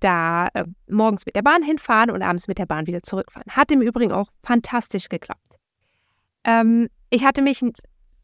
da 0.06 0.48
äh, 0.54 0.66
morgens 0.88 1.26
mit 1.26 1.36
der 1.36 1.42
Bahn 1.42 1.64
hinfahren 1.64 2.12
und 2.12 2.22
abends 2.22 2.48
mit 2.48 2.60
der 2.60 2.68
Bahn 2.68 2.86
wieder 2.86 3.02
zurückfahren. 3.02 3.52
Hat 3.52 3.72
im 3.72 3.82
Übrigen 3.82 4.12
auch 4.12 4.28
fantastisch 4.44 5.10
geklappt. 5.10 5.42
Ähm, 6.44 6.90
ich 7.10 7.26
hatte 7.26 7.42
mich 7.42 7.62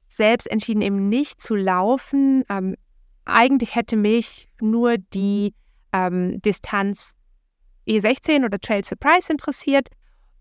selbst 0.07 0.49
entschieden, 0.49 0.83
eben 0.83 1.09
nicht 1.09 1.41
zu 1.41 1.55
laufen. 1.55 2.43
Ähm, 2.49 2.75
eigentlich 3.25 3.75
hätte 3.75 3.97
mich 3.97 4.47
nur 4.61 4.97
die 4.97 5.55
ähm, 5.91 6.39
Distanz 6.41 7.13
E16 7.87 8.45
oder 8.45 8.59
Trail 8.59 8.85
Surprise 8.85 9.31
interessiert. 9.31 9.89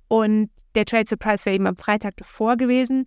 Und 0.09 0.51
der 0.75 0.85
Trail 0.85 1.07
Surprise 1.07 1.47
wäre 1.47 1.55
eben 1.57 1.67
am 1.67 1.77
Freitag 1.77 2.17
davor 2.19 2.59
gewesen. 2.59 3.07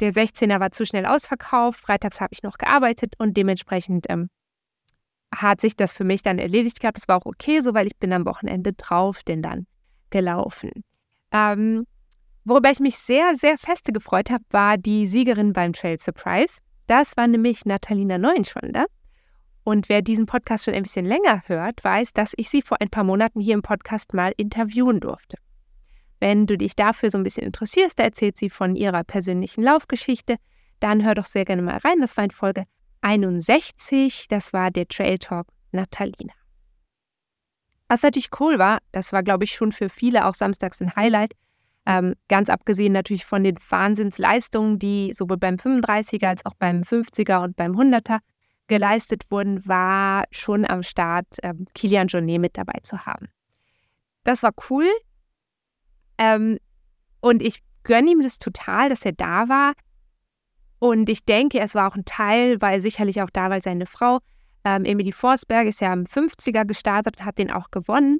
Der 0.00 0.12
16er 0.12 0.60
war 0.60 0.70
zu 0.70 0.84
schnell 0.84 1.06
ausverkauft. 1.06 1.80
Freitags 1.80 2.20
habe 2.20 2.32
ich 2.32 2.42
noch 2.42 2.58
gearbeitet 2.58 3.14
und 3.18 3.36
dementsprechend 3.36 4.06
ähm, 4.10 4.28
hat 5.32 5.60
sich 5.60 5.76
das 5.76 5.92
für 5.92 6.04
mich 6.04 6.22
dann 6.22 6.38
erledigt 6.38 6.80
gehabt. 6.80 6.96
Das 6.96 7.08
war 7.08 7.18
auch 7.18 7.26
okay 7.26 7.60
so, 7.60 7.74
weil 7.74 7.86
ich 7.86 7.96
bin 7.96 8.12
am 8.12 8.24
Wochenende 8.26 8.72
drauf 8.72 9.22
denn 9.22 9.42
dann 9.42 9.66
gelaufen. 10.10 10.70
Ähm, 11.32 11.86
Worüber 12.44 12.70
ich 12.70 12.80
mich 12.80 12.96
sehr, 12.96 13.34
sehr 13.34 13.58
feste 13.58 13.92
gefreut 13.92 14.30
habe, 14.30 14.42
war 14.50 14.78
die 14.78 15.06
Siegerin 15.06 15.52
beim 15.52 15.72
Trail 15.72 16.00
Surprise. 16.00 16.58
Das 16.86 17.16
war 17.16 17.26
nämlich 17.26 17.66
Natalina 17.66 18.16
Neuenschwander. 18.16 18.86
Und 19.62 19.88
wer 19.90 20.00
diesen 20.00 20.24
Podcast 20.24 20.64
schon 20.64 20.74
ein 20.74 20.84
bisschen 20.84 21.04
länger 21.04 21.42
hört, 21.46 21.84
weiß, 21.84 22.14
dass 22.14 22.32
ich 22.36 22.48
sie 22.48 22.62
vor 22.62 22.80
ein 22.80 22.88
paar 22.88 23.04
Monaten 23.04 23.40
hier 23.40 23.54
im 23.54 23.62
Podcast 23.62 24.14
mal 24.14 24.32
interviewen 24.38 25.00
durfte. 25.00 25.36
Wenn 26.18 26.46
du 26.46 26.56
dich 26.56 26.74
dafür 26.74 27.10
so 27.10 27.18
ein 27.18 27.24
bisschen 27.24 27.44
interessierst, 27.44 27.98
da 27.98 28.04
erzählt 28.04 28.38
sie 28.38 28.48
von 28.48 28.74
ihrer 28.74 29.04
persönlichen 29.04 29.62
Laufgeschichte, 29.62 30.36
dann 30.80 31.04
hör 31.04 31.14
doch 31.14 31.26
sehr 31.26 31.44
gerne 31.44 31.62
mal 31.62 31.76
rein. 31.76 32.00
Das 32.00 32.16
war 32.16 32.24
in 32.24 32.30
Folge 32.30 32.64
61, 33.00 34.28
das 34.28 34.52
war 34.52 34.70
der 34.70 34.88
Trail 34.88 35.18
Talk 35.18 35.48
Natalina. 35.72 36.34
Was 37.88 38.02
natürlich 38.02 38.30
cool 38.38 38.58
war, 38.58 38.78
das 38.92 39.12
war, 39.12 39.22
glaube 39.22 39.44
ich, 39.44 39.52
schon 39.52 39.72
für 39.72 39.88
viele 39.88 40.26
auch 40.26 40.34
samstags 40.34 40.80
ein 40.80 40.94
Highlight, 40.94 41.34
ähm, 41.86 42.14
ganz 42.28 42.48
abgesehen 42.48 42.92
natürlich 42.92 43.24
von 43.24 43.42
den 43.42 43.56
Wahnsinnsleistungen, 43.68 44.78
die 44.78 45.12
sowohl 45.14 45.38
beim 45.38 45.56
35er 45.56 46.28
als 46.28 46.46
auch 46.46 46.54
beim 46.54 46.82
50er 46.82 47.42
und 47.42 47.56
beim 47.56 47.72
100er 47.72 48.20
geleistet 48.68 49.30
wurden, 49.30 49.66
war 49.66 50.24
schon 50.30 50.64
am 50.64 50.82
Start 50.82 51.26
ähm, 51.42 51.66
Kilian 51.74 52.06
Jornet 52.06 52.40
mit 52.40 52.56
dabei 52.56 52.78
zu 52.82 53.06
haben. 53.06 53.26
Das 54.22 54.42
war 54.42 54.52
cool. 54.70 54.86
Ähm, 56.18 56.58
und 57.20 57.42
ich 57.42 57.62
gönne 57.82 58.12
ihm 58.12 58.22
das 58.22 58.38
total, 58.38 58.88
dass 58.88 59.04
er 59.04 59.12
da 59.12 59.48
war. 59.48 59.72
Und 60.80 61.10
ich 61.10 61.24
denke, 61.24 61.60
es 61.60 61.74
war 61.74 61.86
auch 61.86 61.94
ein 61.94 62.06
Teil, 62.06 62.60
weil 62.60 62.80
sicherlich 62.80 63.22
auch 63.22 63.30
da, 63.30 63.50
weil 63.50 63.62
seine 63.62 63.86
Frau, 63.86 64.18
ähm, 64.64 64.84
Emily 64.84 65.12
Forsberg, 65.12 65.68
ist 65.68 65.80
ja 65.82 65.92
am 65.92 66.04
50er 66.04 66.64
gestartet 66.64 67.18
und 67.18 67.24
hat 67.24 67.38
den 67.38 67.50
auch 67.50 67.70
gewonnen. 67.70 68.18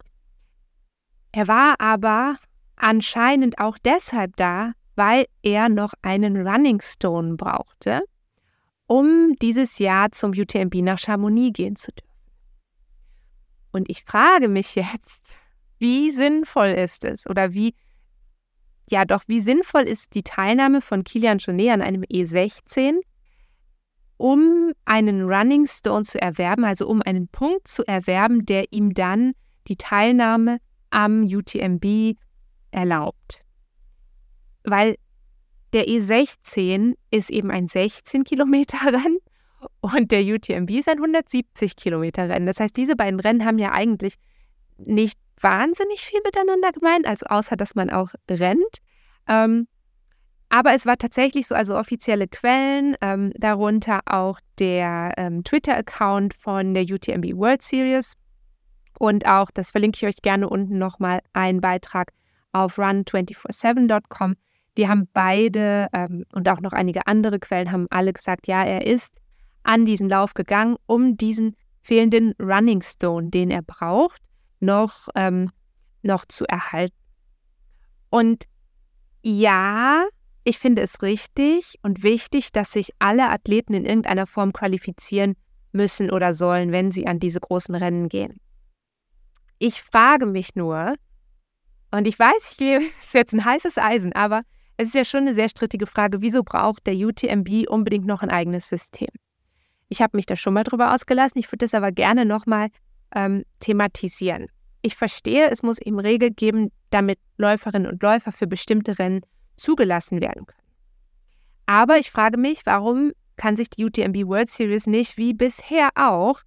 Er 1.32 1.48
war 1.48 1.74
aber 1.80 2.36
anscheinend 2.76 3.58
auch 3.58 3.78
deshalb 3.78 4.36
da, 4.36 4.72
weil 4.94 5.24
er 5.42 5.70
noch 5.70 5.94
einen 6.02 6.46
Running 6.46 6.82
Stone 6.82 7.36
brauchte, 7.36 8.02
um 8.86 9.34
dieses 9.40 9.78
Jahr 9.78 10.12
zum 10.12 10.32
UTMB 10.32 10.74
nach 10.76 10.98
Chamonix 10.98 11.56
gehen 11.56 11.76
zu 11.76 11.92
dürfen. 11.92 12.10
Und 13.72 13.88
ich 13.88 14.04
frage 14.04 14.48
mich 14.48 14.74
jetzt, 14.74 15.34
wie 15.78 16.10
sinnvoll 16.10 16.70
ist 16.70 17.04
es 17.04 17.26
oder 17.26 17.54
wie, 17.54 17.74
ja 18.90 19.04
doch, 19.04 19.22
wie 19.26 19.40
sinnvoll 19.40 19.82
ist 19.82 20.14
die 20.14 20.22
Teilnahme 20.22 20.80
von 20.80 21.04
Kilian 21.04 21.38
Jornet 21.38 21.70
an 21.70 21.82
einem 21.82 22.02
E16, 22.02 23.00
um 24.16 24.72
einen 24.84 25.22
Running 25.22 25.66
Stone 25.66 26.04
zu 26.04 26.20
erwerben, 26.20 26.64
also 26.64 26.86
um 26.86 27.00
einen 27.02 27.28
Punkt 27.28 27.68
zu 27.68 27.86
erwerben, 27.86 28.44
der 28.44 28.72
ihm 28.72 28.92
dann 28.92 29.32
die 29.68 29.76
Teilnahme 29.76 30.58
am 30.90 31.24
UTMB 31.24 32.16
erlaubt. 32.70 33.42
Weil 34.64 34.96
der 35.72 35.86
E16 35.86 36.94
ist 37.10 37.30
eben 37.30 37.50
ein 37.50 37.68
16 37.68 38.24
Kilometer 38.24 38.78
Rennen 38.86 39.18
und 39.80 40.10
der 40.10 40.22
UTMB 40.22 40.70
ist 40.70 40.88
ein 40.88 40.98
170 40.98 41.76
Kilometer 41.76 42.28
Rennen. 42.28 42.46
Das 42.46 42.60
heißt, 42.60 42.76
diese 42.76 42.96
beiden 42.96 43.20
Rennen 43.20 43.44
haben 43.44 43.58
ja 43.58 43.72
eigentlich 43.72 44.14
nicht 44.78 45.18
wahnsinnig 45.40 46.00
viel 46.00 46.20
miteinander 46.24 46.72
gemeint, 46.72 47.06
also 47.06 47.26
außer 47.26 47.56
dass 47.56 47.74
man 47.74 47.90
auch 47.90 48.10
rennt. 48.30 48.78
Ähm, 49.28 49.66
aber 50.48 50.74
es 50.74 50.84
war 50.84 50.98
tatsächlich 50.98 51.46
so, 51.46 51.54
also 51.54 51.76
offizielle 51.76 52.26
Quellen, 52.26 52.96
ähm, 53.00 53.32
darunter 53.36 54.00
auch 54.06 54.40
der 54.58 55.14
ähm, 55.16 55.44
Twitter-Account 55.44 56.34
von 56.34 56.74
der 56.74 56.82
UTMB 56.82 57.36
World 57.36 57.62
Series 57.62 58.16
und 59.00 59.26
auch, 59.26 59.50
das 59.50 59.70
verlinke 59.70 59.96
ich 59.96 60.06
euch 60.06 60.22
gerne 60.22 60.48
unten 60.48 60.76
nochmal, 60.76 61.20
ein 61.32 61.62
Beitrag 61.62 62.12
auf 62.52 62.78
run247.com. 62.78 64.34
Die 64.76 64.88
haben 64.88 65.08
beide 65.14 65.88
ähm, 65.94 66.24
und 66.34 66.46
auch 66.48 66.60
noch 66.60 66.72
einige 66.72 67.06
andere 67.06 67.38
Quellen 67.38 67.72
haben 67.72 67.86
alle 67.90 68.12
gesagt, 68.12 68.46
ja, 68.46 68.62
er 68.62 68.86
ist 68.86 69.16
an 69.62 69.86
diesen 69.86 70.08
Lauf 70.08 70.34
gegangen, 70.34 70.76
um 70.86 71.16
diesen 71.16 71.56
fehlenden 71.80 72.34
Running 72.38 72.82
Stone, 72.82 73.30
den 73.30 73.50
er 73.50 73.62
braucht, 73.62 74.20
noch, 74.60 75.08
ähm, 75.14 75.50
noch 76.02 76.24
zu 76.24 76.46
erhalten. 76.46 76.96
Und 78.10 78.44
ja, 79.22 80.06
ich 80.44 80.58
finde 80.58 80.82
es 80.82 81.02
richtig 81.02 81.78
und 81.82 82.02
wichtig, 82.02 82.52
dass 82.52 82.72
sich 82.72 82.90
alle 82.98 83.28
Athleten 83.28 83.74
in 83.74 83.84
irgendeiner 83.84 84.26
Form 84.26 84.52
qualifizieren 84.52 85.36
müssen 85.72 86.10
oder 86.10 86.34
sollen, 86.34 86.72
wenn 86.72 86.90
sie 86.90 87.06
an 87.06 87.20
diese 87.20 87.40
großen 87.40 87.74
Rennen 87.74 88.08
gehen. 88.08 88.40
Ich 89.58 89.82
frage 89.82 90.26
mich 90.26 90.54
nur, 90.54 90.94
und 91.90 92.06
ich 92.06 92.18
weiß, 92.18 92.56
es 92.98 93.04
ist 93.06 93.14
jetzt 93.14 93.34
ein 93.34 93.44
heißes 93.44 93.78
Eisen, 93.78 94.12
aber 94.12 94.40
es 94.76 94.88
ist 94.88 94.94
ja 94.94 95.04
schon 95.04 95.20
eine 95.20 95.34
sehr 95.34 95.48
strittige 95.48 95.86
Frage, 95.86 96.22
wieso 96.22 96.42
braucht 96.42 96.86
der 96.86 96.94
UTMB 96.94 97.68
unbedingt 97.68 98.06
noch 98.06 98.22
ein 98.22 98.30
eigenes 98.30 98.68
System? 98.68 99.10
Ich 99.88 100.00
habe 100.00 100.16
mich 100.16 100.26
da 100.26 100.36
schon 100.36 100.54
mal 100.54 100.64
drüber 100.64 100.94
ausgelassen, 100.94 101.38
ich 101.38 101.48
würde 101.48 101.64
das 101.64 101.74
aber 101.74 101.92
gerne 101.92 102.24
nochmal 102.24 102.68
ähm, 103.14 103.44
thematisieren. 103.60 104.46
Ich 104.82 104.96
verstehe, 104.96 105.50
es 105.50 105.62
muss 105.62 105.78
eben 105.78 105.98
Regeln 105.98 106.34
geben, 106.34 106.72
damit 106.90 107.18
Läuferinnen 107.36 107.90
und 107.90 108.02
Läufer 108.02 108.32
für 108.32 108.46
bestimmte 108.46 108.98
Rennen 108.98 109.20
zugelassen 109.56 110.20
werden 110.20 110.46
können. 110.46 110.60
Aber 111.66 111.98
ich 111.98 112.10
frage 112.10 112.38
mich, 112.38 112.62
warum 112.64 113.12
kann 113.36 113.56
sich 113.56 113.70
die 113.70 113.84
UTMB 113.84 114.26
World 114.26 114.48
Series 114.48 114.86
nicht 114.86 115.16
wie 115.16 115.34
bisher 115.34 115.90
auch 115.94 116.40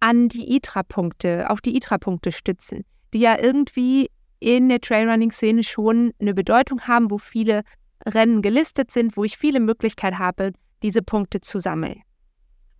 an 0.00 0.28
die 0.28 0.54
ITRA-Punkte, 0.54 1.50
auf 1.50 1.60
die 1.60 1.76
ITRA-Punkte 1.76 2.32
stützen, 2.32 2.84
die 3.12 3.20
ja 3.20 3.38
irgendwie 3.38 4.10
in 4.40 4.68
der 4.68 4.80
Trailrunning-Szene 4.80 5.64
schon 5.64 6.12
eine 6.20 6.34
Bedeutung 6.34 6.82
haben, 6.82 7.10
wo 7.10 7.18
viele 7.18 7.62
Rennen 8.06 8.42
gelistet 8.42 8.90
sind, 8.90 9.16
wo 9.16 9.24
ich 9.24 9.36
viele 9.36 9.60
Möglichkeiten 9.60 10.18
habe, 10.18 10.52
diese 10.82 11.02
Punkte 11.02 11.40
zu 11.40 11.58
sammeln. 11.58 12.02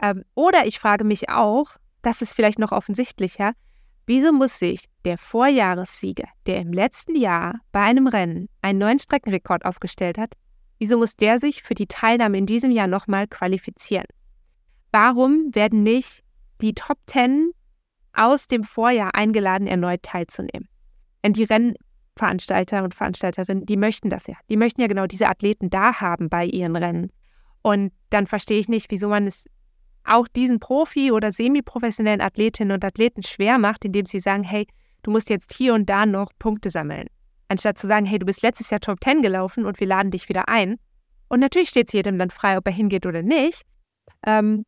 Ähm, 0.00 0.24
oder 0.34 0.66
ich 0.66 0.78
frage 0.78 1.04
mich 1.04 1.28
auch, 1.28 1.76
das 2.02 2.22
ist 2.22 2.32
vielleicht 2.32 2.58
noch 2.58 2.72
offensichtlicher, 2.72 3.52
wieso 4.06 4.32
muss 4.32 4.58
sich 4.58 4.86
der 5.04 5.18
Vorjahressieger, 5.18 6.28
der 6.46 6.60
im 6.60 6.72
letzten 6.72 7.16
Jahr 7.16 7.60
bei 7.72 7.80
einem 7.80 8.06
Rennen 8.06 8.48
einen 8.62 8.78
neuen 8.78 8.98
Streckenrekord 8.98 9.64
aufgestellt 9.64 10.18
hat, 10.18 10.34
wieso 10.78 10.98
muss 10.98 11.16
der 11.16 11.38
sich 11.38 11.62
für 11.62 11.74
die 11.74 11.86
Teilnahme 11.86 12.38
in 12.38 12.46
diesem 12.46 12.70
Jahr 12.70 12.86
nochmal 12.86 13.26
qualifizieren? 13.26 14.06
Warum 14.92 15.54
werden 15.54 15.82
nicht 15.82 16.22
die 16.60 16.74
Top 16.74 16.98
10 17.06 17.52
aus 18.14 18.46
dem 18.46 18.64
Vorjahr 18.64 19.14
eingeladen, 19.14 19.66
erneut 19.66 20.02
teilzunehmen? 20.02 20.68
Denn 21.22 21.34
die 21.34 21.44
Rennveranstalter 21.44 22.82
und 22.84 22.94
Veranstalterinnen, 22.94 23.66
die 23.66 23.76
möchten 23.76 24.08
das 24.08 24.26
ja. 24.26 24.36
Die 24.48 24.56
möchten 24.56 24.80
ja 24.80 24.86
genau 24.86 25.06
diese 25.06 25.28
Athleten 25.28 25.68
da 25.68 26.00
haben 26.00 26.30
bei 26.30 26.46
ihren 26.46 26.76
Rennen. 26.76 27.10
Und 27.60 27.92
dann 28.08 28.26
verstehe 28.26 28.58
ich 28.58 28.68
nicht, 28.68 28.90
wieso 28.90 29.08
man 29.08 29.26
es 29.26 29.46
auch 30.08 30.28
diesen 30.28 30.60
Profi- 30.60 31.12
oder 31.12 31.32
semi-professionellen 31.32 32.20
Athletinnen 32.20 32.72
und 32.72 32.84
Athleten 32.84 33.22
schwer 33.22 33.58
macht, 33.58 33.84
indem 33.84 34.06
sie 34.06 34.20
sagen, 34.20 34.42
hey, 34.42 34.66
du 35.02 35.10
musst 35.10 35.30
jetzt 35.30 35.54
hier 35.54 35.74
und 35.74 35.88
da 35.88 36.06
noch 36.06 36.30
Punkte 36.38 36.70
sammeln. 36.70 37.08
Anstatt 37.48 37.78
zu 37.78 37.86
sagen, 37.86 38.06
hey, 38.06 38.18
du 38.18 38.26
bist 38.26 38.42
letztes 38.42 38.70
Jahr 38.70 38.80
Top 38.80 39.02
10 39.02 39.22
gelaufen 39.22 39.64
und 39.64 39.80
wir 39.80 39.86
laden 39.86 40.10
dich 40.10 40.28
wieder 40.28 40.48
ein. 40.48 40.76
Und 41.28 41.40
natürlich 41.40 41.68
steht 41.68 41.88
es 41.88 41.92
jedem 41.92 42.18
dann 42.18 42.30
frei, 42.30 42.58
ob 42.58 42.66
er 42.66 42.72
hingeht 42.72 43.06
oder 43.06 43.22
nicht. 43.22 43.62
Ähm, 44.26 44.64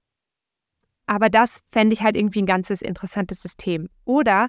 aber 1.06 1.28
das 1.28 1.60
fände 1.72 1.94
ich 1.94 2.02
halt 2.02 2.16
irgendwie 2.16 2.42
ein 2.42 2.46
ganzes 2.46 2.82
interessantes 2.82 3.42
System. 3.42 3.88
Oder 4.04 4.48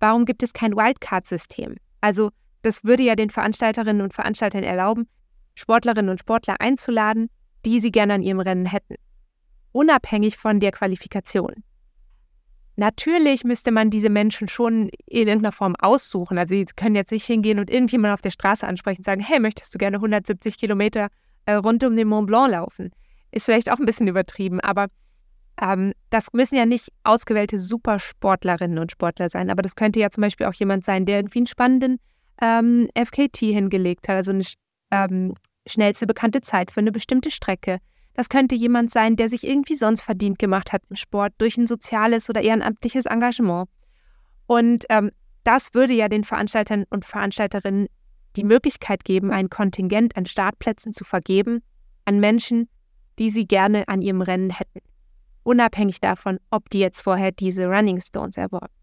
warum 0.00 0.24
gibt 0.24 0.42
es 0.42 0.52
kein 0.52 0.74
Wildcard-System? 0.74 1.76
Also 2.00 2.30
das 2.62 2.84
würde 2.84 3.02
ja 3.02 3.14
den 3.14 3.30
Veranstalterinnen 3.30 4.02
und 4.02 4.12
Veranstaltern 4.12 4.64
erlauben, 4.64 5.08
Sportlerinnen 5.54 6.10
und 6.10 6.20
Sportler 6.20 6.60
einzuladen, 6.60 7.30
die 7.64 7.80
sie 7.80 7.90
gerne 7.90 8.14
an 8.14 8.22
ihrem 8.22 8.40
Rennen 8.40 8.66
hätten 8.66 8.96
unabhängig 9.72 10.36
von 10.36 10.60
der 10.60 10.72
Qualifikation. 10.72 11.62
Natürlich 12.76 13.44
müsste 13.44 13.72
man 13.72 13.90
diese 13.90 14.08
Menschen 14.08 14.48
schon 14.48 14.88
in 15.06 15.28
irgendeiner 15.28 15.52
Form 15.52 15.76
aussuchen. 15.76 16.38
Also 16.38 16.54
sie 16.54 16.64
können 16.64 16.94
jetzt 16.94 17.12
nicht 17.12 17.26
hingehen 17.26 17.58
und 17.58 17.68
irgendjemand 17.68 18.14
auf 18.14 18.22
der 18.22 18.30
Straße 18.30 18.66
ansprechen 18.66 19.00
und 19.00 19.04
sagen, 19.04 19.20
hey, 19.20 19.38
möchtest 19.38 19.74
du 19.74 19.78
gerne 19.78 19.98
170 19.98 20.56
Kilometer 20.56 21.08
äh, 21.46 21.54
rund 21.54 21.84
um 21.84 21.94
den 21.94 22.08
Mont 22.08 22.26
Blanc 22.26 22.52
laufen? 22.52 22.90
Ist 23.32 23.44
vielleicht 23.44 23.70
auch 23.70 23.78
ein 23.78 23.86
bisschen 23.86 24.08
übertrieben, 24.08 24.60
aber 24.60 24.86
ähm, 25.60 25.92
das 26.08 26.32
müssen 26.32 26.56
ja 26.56 26.64
nicht 26.64 26.88
ausgewählte 27.04 27.58
Supersportlerinnen 27.58 28.78
und 28.78 28.92
Sportler 28.92 29.28
sein. 29.28 29.50
Aber 29.50 29.62
das 29.62 29.76
könnte 29.76 30.00
ja 30.00 30.10
zum 30.10 30.22
Beispiel 30.22 30.46
auch 30.46 30.54
jemand 30.54 30.84
sein, 30.84 31.04
der 31.04 31.18
irgendwie 31.18 31.40
einen 31.40 31.46
spannenden 31.46 31.98
ähm, 32.40 32.88
FKT 32.94 33.36
hingelegt 33.38 34.08
hat, 34.08 34.16
also 34.16 34.32
eine 34.32 34.44
ähm, 34.90 35.34
schnellste 35.66 36.06
bekannte 36.06 36.40
Zeit 36.40 36.70
für 36.70 36.80
eine 36.80 36.92
bestimmte 36.92 37.30
Strecke. 37.30 37.78
Das 38.20 38.28
könnte 38.28 38.54
jemand 38.54 38.90
sein, 38.90 39.16
der 39.16 39.30
sich 39.30 39.46
irgendwie 39.46 39.76
sonst 39.76 40.02
verdient 40.02 40.38
gemacht 40.38 40.74
hat 40.74 40.82
im 40.90 40.96
Sport 40.96 41.32
durch 41.38 41.56
ein 41.56 41.66
soziales 41.66 42.28
oder 42.28 42.42
ehrenamtliches 42.42 43.06
Engagement. 43.06 43.66
Und 44.46 44.84
ähm, 44.90 45.10
das 45.42 45.72
würde 45.72 45.94
ja 45.94 46.06
den 46.06 46.24
Veranstaltern 46.24 46.84
und 46.90 47.06
Veranstalterinnen 47.06 47.86
die 48.36 48.44
Möglichkeit 48.44 49.04
geben, 49.04 49.30
ein 49.30 49.48
Kontingent 49.48 50.18
an 50.18 50.26
Startplätzen 50.26 50.92
zu 50.92 51.02
vergeben 51.02 51.62
an 52.04 52.20
Menschen, 52.20 52.68
die 53.18 53.30
sie 53.30 53.46
gerne 53.46 53.88
an 53.88 54.02
ihrem 54.02 54.20
Rennen 54.20 54.50
hätten. 54.50 54.80
Unabhängig 55.42 55.98
davon, 56.00 56.38
ob 56.50 56.68
die 56.68 56.80
jetzt 56.80 57.00
vorher 57.00 57.32
diese 57.32 57.68
Running 57.68 58.02
Stones 58.02 58.36
erworben. 58.36 58.74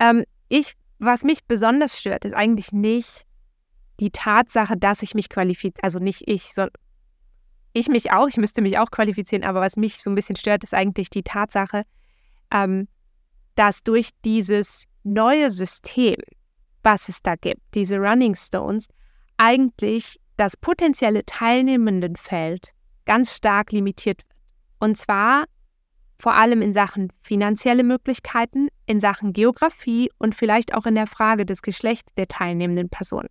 Ähm, 0.00 0.24
ich, 0.48 0.72
was 0.98 1.22
mich 1.22 1.44
besonders 1.44 2.00
stört, 2.00 2.24
ist 2.24 2.34
eigentlich 2.34 2.72
nicht 2.72 3.22
die 4.00 4.10
Tatsache, 4.10 4.76
dass 4.76 5.02
ich 5.02 5.14
mich 5.14 5.28
qualifiziere, 5.28 5.84
also 5.84 6.00
nicht 6.00 6.24
ich, 6.26 6.52
sondern 6.52 6.72
ich 7.72 7.88
mich 7.88 8.12
auch, 8.12 8.28
ich 8.28 8.36
müsste 8.36 8.62
mich 8.62 8.78
auch 8.78 8.90
qualifizieren, 8.90 9.44
aber 9.44 9.60
was 9.60 9.76
mich 9.76 10.02
so 10.02 10.10
ein 10.10 10.14
bisschen 10.14 10.36
stört, 10.36 10.64
ist 10.64 10.74
eigentlich 10.74 11.10
die 11.10 11.22
Tatsache, 11.22 11.84
ähm, 12.52 12.88
dass 13.54 13.82
durch 13.82 14.10
dieses 14.24 14.84
neue 15.04 15.50
System, 15.50 16.16
was 16.82 17.08
es 17.08 17.22
da 17.22 17.36
gibt, 17.36 17.62
diese 17.74 17.98
Running 17.98 18.34
Stones, 18.34 18.88
eigentlich 19.36 20.20
das 20.36 20.56
potenzielle 20.56 21.24
Teilnehmendenfeld 21.24 22.72
ganz 23.04 23.34
stark 23.34 23.72
limitiert 23.72 24.22
wird. 24.22 24.38
Und 24.78 24.96
zwar 24.96 25.44
vor 26.18 26.34
allem 26.34 26.62
in 26.62 26.72
Sachen 26.72 27.12
finanzielle 27.22 27.82
Möglichkeiten, 27.82 28.68
in 28.86 29.00
Sachen 29.00 29.32
Geografie 29.32 30.10
und 30.18 30.34
vielleicht 30.34 30.74
auch 30.74 30.86
in 30.86 30.94
der 30.94 31.08
Frage 31.08 31.44
des 31.44 31.62
Geschlechts 31.62 32.12
der 32.16 32.28
teilnehmenden 32.28 32.88
Person. 32.88 33.26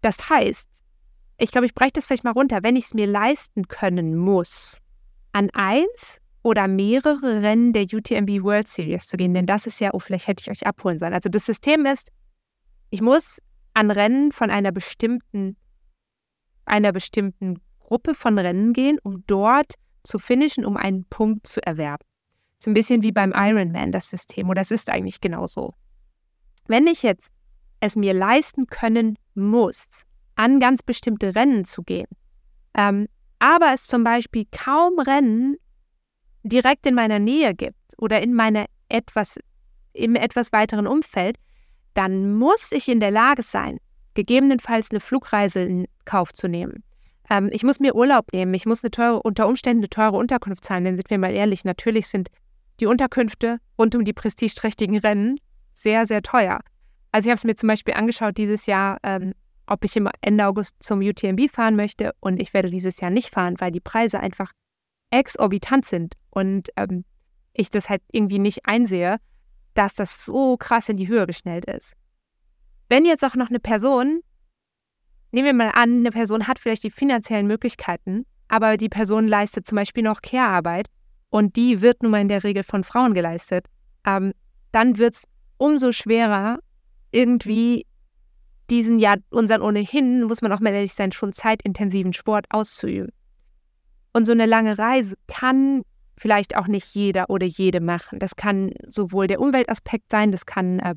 Das 0.00 0.30
heißt, 0.30 0.69
ich 1.40 1.50
glaube, 1.52 1.66
ich 1.66 1.74
breche 1.74 1.92
das 1.94 2.06
vielleicht 2.06 2.24
mal 2.24 2.32
runter, 2.32 2.62
wenn 2.62 2.76
ich 2.76 2.84
es 2.86 2.94
mir 2.94 3.06
leisten 3.06 3.66
können 3.68 4.16
muss, 4.16 4.78
an 5.32 5.48
eins 5.50 6.18
oder 6.42 6.68
mehrere 6.68 7.42
Rennen 7.42 7.72
der 7.72 7.84
UTMB 7.84 8.42
World 8.42 8.68
Series 8.68 9.06
zu 9.06 9.16
gehen, 9.16 9.34
denn 9.34 9.46
das 9.46 9.66
ist 9.66 9.80
ja, 9.80 9.90
oh, 9.92 9.98
vielleicht 9.98 10.26
hätte 10.26 10.42
ich 10.42 10.50
euch 10.50 10.66
abholen 10.66 10.98
sollen. 10.98 11.14
Also 11.14 11.28
das 11.28 11.46
System 11.46 11.86
ist, 11.86 12.10
ich 12.90 13.00
muss 13.00 13.38
an 13.74 13.90
Rennen 13.90 14.32
von 14.32 14.50
einer 14.50 14.72
bestimmten, 14.72 15.56
einer 16.64 16.92
bestimmten 16.92 17.60
Gruppe 17.80 18.14
von 18.14 18.38
Rennen 18.38 18.72
gehen, 18.72 18.98
um 19.02 19.24
dort 19.26 19.74
zu 20.02 20.18
finishen, 20.18 20.64
um 20.64 20.76
einen 20.76 21.04
Punkt 21.04 21.46
zu 21.46 21.64
erwerben. 21.64 22.04
Ist 22.58 22.68
ein 22.68 22.74
bisschen 22.74 23.02
wie 23.02 23.12
beim 23.12 23.32
Ironman 23.34 23.92
das 23.92 24.10
System, 24.10 24.50
oder 24.50 24.62
es 24.62 24.70
ist 24.70 24.90
eigentlich 24.90 25.20
genauso. 25.20 25.74
Wenn 26.66 26.86
ich 26.86 27.02
jetzt 27.02 27.30
es 27.80 27.96
mir 27.96 28.12
leisten 28.12 28.66
können 28.66 29.16
muss, 29.34 30.04
an 30.40 30.58
ganz 30.58 30.82
bestimmte 30.82 31.34
Rennen 31.34 31.66
zu 31.66 31.82
gehen. 31.82 32.08
Ähm, 32.74 33.08
aber 33.38 33.72
es 33.74 33.86
zum 33.86 34.04
Beispiel 34.04 34.46
kaum 34.50 34.98
Rennen 34.98 35.56
direkt 36.42 36.86
in 36.86 36.94
meiner 36.94 37.18
Nähe 37.18 37.54
gibt 37.54 37.76
oder 37.98 38.22
in 38.22 38.32
meiner 38.32 38.64
etwas, 38.88 39.38
im 39.92 40.16
etwas 40.16 40.50
weiteren 40.52 40.86
Umfeld, 40.86 41.36
dann 41.92 42.34
muss 42.34 42.72
ich 42.72 42.88
in 42.88 43.00
der 43.00 43.10
Lage 43.10 43.42
sein, 43.42 43.78
gegebenenfalls 44.14 44.90
eine 44.90 45.00
Flugreise 45.00 45.60
in 45.60 45.86
Kauf 46.06 46.32
zu 46.32 46.48
nehmen. 46.48 46.84
Ähm, 47.28 47.50
ich 47.52 47.62
muss 47.62 47.78
mir 47.78 47.94
Urlaub 47.94 48.32
nehmen, 48.32 48.54
ich 48.54 48.64
muss 48.64 48.82
eine 48.82 48.90
teure, 48.90 49.20
unter 49.22 49.46
Umständen 49.46 49.82
eine 49.82 49.90
teure 49.90 50.16
Unterkunft 50.16 50.64
zahlen, 50.64 50.84
denn 50.84 50.96
sind 50.96 51.10
wir 51.10 51.18
mal 51.18 51.34
ehrlich, 51.34 51.66
natürlich 51.66 52.06
sind 52.06 52.30
die 52.80 52.86
Unterkünfte 52.86 53.58
rund 53.78 53.94
um 53.94 54.06
die 54.06 54.14
prestigeträchtigen 54.14 54.96
Rennen 54.98 55.38
sehr, 55.74 56.06
sehr 56.06 56.22
teuer. 56.22 56.60
Also 57.12 57.26
ich 57.26 57.30
habe 57.30 57.36
es 57.36 57.44
mir 57.44 57.56
zum 57.56 57.68
Beispiel 57.68 57.92
angeschaut 57.92 58.38
dieses 58.38 58.64
Jahr, 58.64 58.96
ähm, 59.02 59.34
ob 59.70 59.84
ich 59.84 59.96
im 59.96 60.08
Ende 60.20 60.46
August 60.46 60.74
zum 60.80 61.00
UTMB 61.00 61.48
fahren 61.48 61.76
möchte 61.76 62.12
und 62.18 62.40
ich 62.40 62.52
werde 62.52 62.70
dieses 62.70 63.00
Jahr 63.00 63.10
nicht 63.10 63.30
fahren, 63.30 63.54
weil 63.58 63.70
die 63.70 63.80
Preise 63.80 64.18
einfach 64.18 64.52
exorbitant 65.10 65.84
sind 65.84 66.14
und 66.30 66.70
ähm, 66.76 67.04
ich 67.52 67.70
das 67.70 67.88
halt 67.88 68.02
irgendwie 68.10 68.40
nicht 68.40 68.66
einsehe, 68.66 69.18
dass 69.74 69.94
das 69.94 70.24
so 70.24 70.56
krass 70.56 70.88
in 70.88 70.96
die 70.96 71.06
Höhe 71.06 71.26
geschnellt 71.26 71.66
ist. 71.66 71.94
Wenn 72.88 73.04
jetzt 73.04 73.24
auch 73.24 73.36
noch 73.36 73.48
eine 73.48 73.60
Person, 73.60 74.22
nehmen 75.30 75.46
wir 75.46 75.54
mal 75.54 75.70
an, 75.72 76.00
eine 76.00 76.10
Person 76.10 76.48
hat 76.48 76.58
vielleicht 76.58 76.82
die 76.82 76.90
finanziellen 76.90 77.46
Möglichkeiten, 77.46 78.26
aber 78.48 78.76
die 78.76 78.88
Person 78.88 79.28
leistet 79.28 79.68
zum 79.68 79.76
Beispiel 79.76 80.02
noch 80.02 80.20
Care-Arbeit 80.20 80.88
und 81.30 81.54
die 81.54 81.80
wird 81.80 82.02
nun 82.02 82.10
mal 82.10 82.20
in 82.20 82.28
der 82.28 82.42
Regel 82.42 82.64
von 82.64 82.82
Frauen 82.82 83.14
geleistet, 83.14 83.66
ähm, 84.04 84.32
dann 84.72 84.98
wird 84.98 85.14
es 85.14 85.24
umso 85.58 85.92
schwerer, 85.92 86.58
irgendwie 87.12 87.86
diesen 88.70 88.98
ja 88.98 89.16
unseren 89.30 89.62
ohnehin, 89.62 90.22
muss 90.24 90.42
man 90.42 90.52
auch 90.52 90.60
mal 90.60 90.72
ehrlich 90.72 90.94
sein, 90.94 91.12
schon 91.12 91.32
zeitintensiven 91.32 92.12
Sport 92.12 92.46
auszuüben. 92.50 93.12
Und 94.12 94.26
so 94.26 94.32
eine 94.32 94.46
lange 94.46 94.78
Reise 94.78 95.16
kann 95.26 95.82
vielleicht 96.16 96.56
auch 96.56 96.66
nicht 96.66 96.94
jeder 96.94 97.30
oder 97.30 97.46
jede 97.46 97.80
machen. 97.80 98.18
Das 98.18 98.36
kann 98.36 98.72
sowohl 98.86 99.26
der 99.26 99.40
Umweltaspekt 99.40 100.10
sein, 100.10 100.32
das 100.32 100.46
kann 100.46 100.78
äh, 100.80 100.94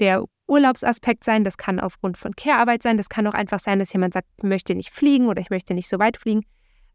der 0.00 0.24
Urlaubsaspekt 0.46 1.24
sein, 1.24 1.44
das 1.44 1.56
kann 1.56 1.80
aufgrund 1.80 2.18
von 2.18 2.34
Care-Arbeit 2.34 2.82
sein, 2.82 2.96
das 2.96 3.08
kann 3.08 3.26
auch 3.26 3.34
einfach 3.34 3.60
sein, 3.60 3.78
dass 3.78 3.92
jemand 3.92 4.14
sagt, 4.14 4.26
ich 4.36 4.44
möchte 4.44 4.74
nicht 4.74 4.90
fliegen 4.90 5.28
oder 5.28 5.40
ich 5.40 5.50
möchte 5.50 5.74
nicht 5.74 5.88
so 5.88 5.98
weit 5.98 6.16
fliegen. 6.16 6.42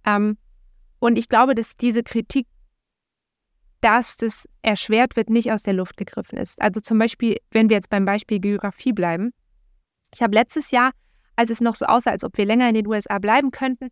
Ähm, 0.05 0.37
und 0.99 1.17
ich 1.17 1.29
glaube, 1.29 1.55
dass 1.55 1.77
diese 1.77 2.03
Kritik, 2.03 2.47
dass 3.81 4.17
das 4.17 4.47
erschwert 4.61 5.15
wird, 5.15 5.29
nicht 5.29 5.51
aus 5.51 5.63
der 5.63 5.73
Luft 5.73 5.97
gegriffen 5.97 6.37
ist. 6.37 6.61
Also 6.61 6.81
zum 6.81 6.99
Beispiel, 6.99 7.37
wenn 7.51 7.69
wir 7.69 7.77
jetzt 7.77 7.89
beim 7.89 8.05
Beispiel 8.05 8.39
Geografie 8.39 8.93
bleiben, 8.93 9.31
ich 10.15 10.21
habe 10.21 10.33
letztes 10.33 10.71
Jahr, 10.71 10.91
als 11.35 11.49
es 11.49 11.59
noch 11.59 11.75
so 11.75 11.85
aussah, 11.85 12.11
als 12.11 12.23
ob 12.23 12.37
wir 12.37 12.45
länger 12.45 12.69
in 12.69 12.75
den 12.75 12.87
USA 12.87 13.19
bleiben 13.19 13.51
könnten, 13.51 13.89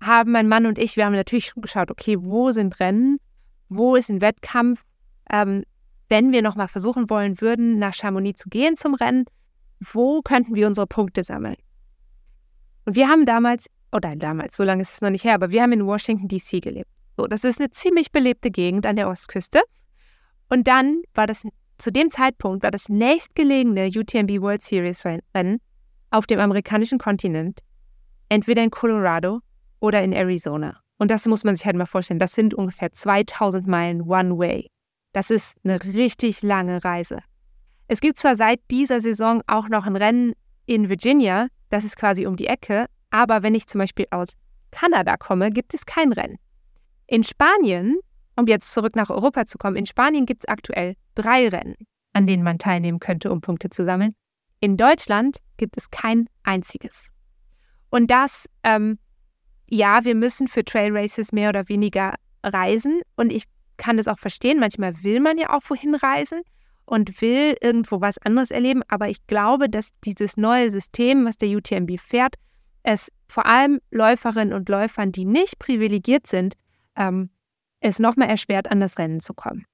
haben 0.00 0.32
mein 0.32 0.48
Mann 0.48 0.66
und 0.66 0.78
ich, 0.78 0.96
wir 0.96 1.06
haben 1.06 1.12
natürlich 1.12 1.46
schon 1.46 1.62
geschaut, 1.62 1.92
okay, 1.92 2.16
wo 2.18 2.50
sind 2.50 2.80
Rennen, 2.80 3.18
wo 3.68 3.94
ist 3.94 4.10
ein 4.10 4.20
Wettkampf, 4.20 4.82
ähm, 5.30 5.62
wenn 6.08 6.32
wir 6.32 6.42
nochmal 6.42 6.66
versuchen 6.66 7.08
wollen 7.08 7.40
würden, 7.40 7.78
nach 7.78 7.94
Chamonix 7.94 8.42
zu 8.42 8.48
gehen 8.48 8.76
zum 8.76 8.94
Rennen, 8.94 9.26
wo 9.80 10.22
könnten 10.22 10.56
wir 10.56 10.66
unsere 10.66 10.88
Punkte 10.88 11.22
sammeln? 11.22 11.56
Und 12.84 12.96
wir 12.96 13.08
haben 13.08 13.24
damals, 13.24 13.66
oder 13.92 14.16
damals, 14.16 14.56
so 14.56 14.64
lange 14.64 14.82
ist 14.82 14.94
es 14.94 15.00
noch 15.00 15.10
nicht 15.10 15.24
her, 15.24 15.34
aber 15.34 15.52
wir 15.52 15.62
haben 15.62 15.72
in 15.72 15.86
Washington, 15.86 16.26
D.C. 16.26 16.58
gelebt. 16.58 16.90
So, 17.16 17.28
das 17.28 17.44
ist 17.44 17.60
eine 17.60 17.70
ziemlich 17.70 18.10
belebte 18.10 18.50
Gegend 18.50 18.86
an 18.86 18.96
der 18.96 19.08
Ostküste. 19.08 19.62
Und 20.48 20.66
dann 20.66 21.02
war 21.14 21.28
das 21.28 21.46
zu 21.78 21.90
dem 21.90 22.10
Zeitpunkt 22.10 22.62
war 22.62 22.70
das 22.70 22.88
nächstgelegene 22.88 23.88
UTMB 23.88 24.40
World 24.40 24.62
Series 24.62 25.04
Rennen 25.04 25.60
auf 26.10 26.26
dem 26.26 26.38
amerikanischen 26.38 26.98
Kontinent 26.98 27.60
entweder 28.28 28.62
in 28.62 28.70
Colorado 28.70 29.40
oder 29.80 30.02
in 30.02 30.12
Arizona. 30.12 30.80
Und 30.98 31.10
das 31.10 31.26
muss 31.26 31.44
man 31.44 31.56
sich 31.56 31.66
halt 31.66 31.76
mal 31.76 31.86
vorstellen. 31.86 32.20
Das 32.20 32.32
sind 32.32 32.54
ungefähr 32.54 32.92
2000 32.92 33.66
Meilen 33.66 34.02
One-Way. 34.02 34.68
Das 35.12 35.30
ist 35.30 35.56
eine 35.64 35.82
richtig 35.82 36.42
lange 36.42 36.84
Reise. 36.84 37.18
Es 37.88 38.00
gibt 38.00 38.18
zwar 38.18 38.36
seit 38.36 38.60
dieser 38.70 39.00
Saison 39.00 39.42
auch 39.46 39.68
noch 39.68 39.86
ein 39.86 39.96
Rennen 39.96 40.32
in 40.66 40.88
Virginia, 40.88 41.48
das 41.68 41.84
ist 41.84 41.96
quasi 41.96 42.26
um 42.26 42.36
die 42.36 42.46
Ecke, 42.46 42.86
aber 43.10 43.42
wenn 43.42 43.54
ich 43.54 43.66
zum 43.66 43.80
Beispiel 43.80 44.06
aus 44.10 44.32
Kanada 44.70 45.16
komme, 45.16 45.50
gibt 45.50 45.74
es 45.74 45.84
kein 45.84 46.12
Rennen. 46.12 46.38
In 47.06 47.22
Spanien, 47.22 47.98
um 48.36 48.46
jetzt 48.46 48.72
zurück 48.72 48.96
nach 48.96 49.10
Europa 49.10 49.46
zu 49.46 49.58
kommen, 49.58 49.76
in 49.76 49.86
Spanien 49.86 50.26
gibt 50.26 50.44
es 50.44 50.48
aktuell 50.48 50.94
drei 51.14 51.48
Rennen, 51.48 51.76
an 52.12 52.26
denen 52.26 52.42
man 52.42 52.58
teilnehmen 52.58 53.00
könnte, 53.00 53.30
um 53.30 53.40
Punkte 53.40 53.70
zu 53.70 53.84
sammeln. 53.84 54.14
In 54.60 54.76
Deutschland 54.76 55.38
gibt 55.56 55.76
es 55.76 55.90
kein 55.90 56.26
einziges. 56.42 57.10
Und 57.90 58.10
das, 58.10 58.48
ähm, 58.62 58.98
ja, 59.68 60.04
wir 60.04 60.14
müssen 60.14 60.48
für 60.48 60.64
Trail 60.64 60.96
Races 60.96 61.32
mehr 61.32 61.50
oder 61.50 61.68
weniger 61.68 62.14
reisen. 62.42 63.00
Und 63.16 63.32
ich 63.32 63.44
kann 63.76 63.96
das 63.96 64.08
auch 64.08 64.18
verstehen. 64.18 64.58
Manchmal 64.58 64.94
will 65.02 65.20
man 65.20 65.38
ja 65.38 65.50
auch 65.50 65.62
wohin 65.68 65.94
reisen 65.94 66.42
und 66.86 67.20
will 67.20 67.56
irgendwo 67.60 68.00
was 68.00 68.18
anderes 68.18 68.50
erleben. 68.50 68.82
Aber 68.88 69.08
ich 69.08 69.26
glaube, 69.26 69.68
dass 69.68 69.90
dieses 70.04 70.36
neue 70.36 70.70
System, 70.70 71.24
was 71.24 71.36
der 71.36 71.50
UTMB 71.50 71.98
fährt, 71.98 72.36
es 72.82 73.10
vor 73.28 73.46
allem 73.46 73.80
Läuferinnen 73.90 74.52
und 74.52 74.68
Läufern, 74.68 75.10
die 75.10 75.24
nicht 75.24 75.58
privilegiert 75.58 76.26
sind, 76.26 76.54
ähm, 76.96 77.30
es 77.90 77.98
nochmal 77.98 78.28
erschwert, 78.28 78.70
an 78.70 78.80
das 78.80 78.98
Rennen 78.98 79.20
zu 79.20 79.34
kommen. 79.34 79.66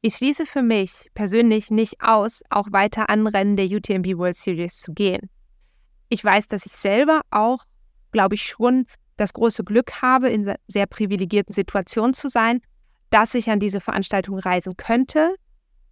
Ich 0.00 0.16
schließe 0.16 0.46
für 0.46 0.62
mich 0.62 1.08
persönlich 1.14 1.70
nicht 1.70 2.00
aus, 2.00 2.42
auch 2.50 2.68
weiter 2.70 3.10
an 3.10 3.26
Rennen 3.26 3.56
der 3.56 3.66
UTMB 3.66 4.16
World 4.16 4.36
Series 4.36 4.78
zu 4.78 4.92
gehen. 4.92 5.28
Ich 6.08 6.24
weiß, 6.24 6.46
dass 6.46 6.66
ich 6.66 6.72
selber 6.72 7.22
auch, 7.30 7.64
glaube 8.12 8.36
ich, 8.36 8.42
schon 8.42 8.86
das 9.16 9.32
große 9.32 9.64
Glück 9.64 10.00
habe, 10.00 10.28
in 10.28 10.54
sehr 10.68 10.86
privilegierten 10.86 11.52
Situationen 11.52 12.14
zu 12.14 12.28
sein, 12.28 12.60
dass 13.10 13.34
ich 13.34 13.50
an 13.50 13.58
diese 13.58 13.80
Veranstaltung 13.80 14.38
reisen 14.38 14.76
könnte. 14.76 15.34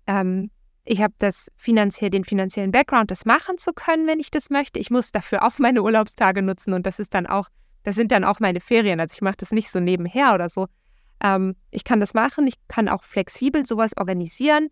Ähm, 0.06 0.50
ich 0.84 1.02
habe 1.02 1.14
das 1.18 1.50
finanziell, 1.56 2.10
den 2.10 2.24
finanziellen 2.24 2.70
Background, 2.70 3.10
das 3.10 3.24
machen 3.24 3.58
zu 3.58 3.72
können, 3.72 4.06
wenn 4.06 4.20
ich 4.20 4.30
das 4.30 4.50
möchte. 4.50 4.78
Ich 4.78 4.90
muss 4.90 5.10
dafür 5.10 5.42
auch 5.42 5.58
meine 5.58 5.82
Urlaubstage 5.82 6.42
nutzen 6.42 6.74
und 6.74 6.86
das 6.86 7.00
ist 7.00 7.12
dann 7.12 7.26
auch, 7.26 7.48
das 7.86 7.94
sind 7.94 8.10
dann 8.10 8.24
auch 8.24 8.40
meine 8.40 8.58
Ferien. 8.58 8.98
Also 8.98 9.14
ich 9.14 9.22
mache 9.22 9.36
das 9.38 9.52
nicht 9.52 9.70
so 9.70 9.78
nebenher 9.78 10.34
oder 10.34 10.48
so. 10.48 10.66
Ähm, 11.22 11.54
ich 11.70 11.84
kann 11.84 12.00
das 12.00 12.14
machen, 12.14 12.48
ich 12.48 12.56
kann 12.66 12.88
auch 12.88 13.04
flexibel 13.04 13.64
sowas 13.64 13.96
organisieren. 13.96 14.70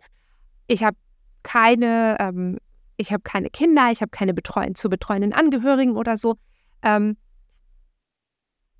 Ich 0.67 0.83
habe 0.83 0.97
keine, 1.45 2.17
ähm, 2.19 2.59
ich 2.97 3.13
habe 3.13 3.23
keine 3.23 3.51
Kinder, 3.51 3.89
ich 3.93 4.01
habe 4.01 4.11
keine 4.11 4.35
betreuen, 4.35 4.75
zu 4.75 4.91
betreuenden 4.91 5.33
Angehörigen 5.33 5.97
oder 5.97 6.17
so. 6.17 6.35
Ähm, 6.83 7.17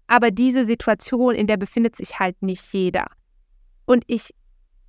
aber 0.09 0.33
diese 0.33 0.65
Situation, 0.65 1.37
in 1.37 1.47
der 1.47 1.57
befindet 1.57 1.95
sich 1.95 2.19
halt 2.19 2.43
nicht 2.43 2.73
jeder. 2.73 3.07
Und 3.87 4.03
ich 4.09 4.35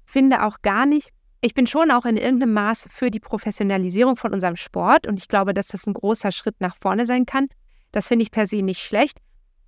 finde 0.06 0.42
auch 0.42 0.64
gar 0.64 0.88
nicht, 0.88 1.10
ich 1.42 1.54
bin 1.54 1.68
schon 1.68 1.92
auch 1.92 2.06
in 2.06 2.18
irgendeinem 2.18 2.54
Maß 2.54 2.88
für 2.90 3.12
die 3.12 3.20
Professionalisierung 3.20 4.16
von 4.16 4.34
unserem 4.34 4.56
Sport 4.56 5.06
und 5.06 5.20
ich 5.20 5.28
glaube, 5.28 5.54
dass 5.54 5.68
das 5.68 5.86
ein 5.86 5.94
großer 5.94 6.32
Schritt 6.32 6.62
nach 6.62 6.76
vorne 6.76 7.06
sein 7.06 7.28
kann. 7.28 7.48
Das 7.92 8.08
finde 8.08 8.24
ich 8.24 8.32
per 8.32 8.48
se 8.48 8.64
nicht 8.64 8.82
schlecht. 8.82 9.20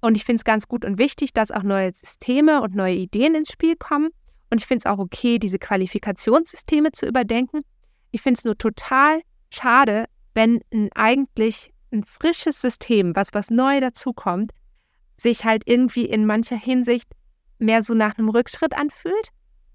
Und 0.01 0.15
ich 0.15 0.25
finde 0.25 0.39
es 0.39 0.43
ganz 0.43 0.67
gut 0.67 0.85
und 0.85 0.97
wichtig, 0.97 1.33
dass 1.33 1.51
auch 1.51 1.63
neue 1.63 1.93
Systeme 1.93 2.61
und 2.61 2.75
neue 2.75 2.95
Ideen 2.95 3.35
ins 3.35 3.51
Spiel 3.51 3.75
kommen. 3.75 4.09
Und 4.49 4.59
ich 4.61 4.65
finde 4.65 4.83
es 4.85 4.91
auch 4.91 4.99
okay, 4.99 5.39
diese 5.39 5.59
Qualifikationssysteme 5.59 6.91
zu 6.91 7.05
überdenken. 7.05 7.61
Ich 8.11 8.21
finde 8.21 8.37
es 8.37 8.45
nur 8.45 8.57
total 8.57 9.21
schade, 9.49 10.05
wenn 10.33 10.61
ein 10.71 10.89
eigentlich 10.93 11.73
ein 11.91 12.03
frisches 12.03 12.61
System, 12.61 13.15
was 13.15 13.29
was 13.33 13.49
neu 13.49 13.79
dazukommt, 13.79 14.51
sich 15.17 15.45
halt 15.45 15.63
irgendwie 15.65 16.05
in 16.05 16.25
mancher 16.25 16.57
Hinsicht 16.57 17.11
mehr 17.59 17.81
so 17.81 17.93
nach 17.93 18.17
einem 18.17 18.29
Rückschritt 18.29 18.77
anfühlt 18.77 19.29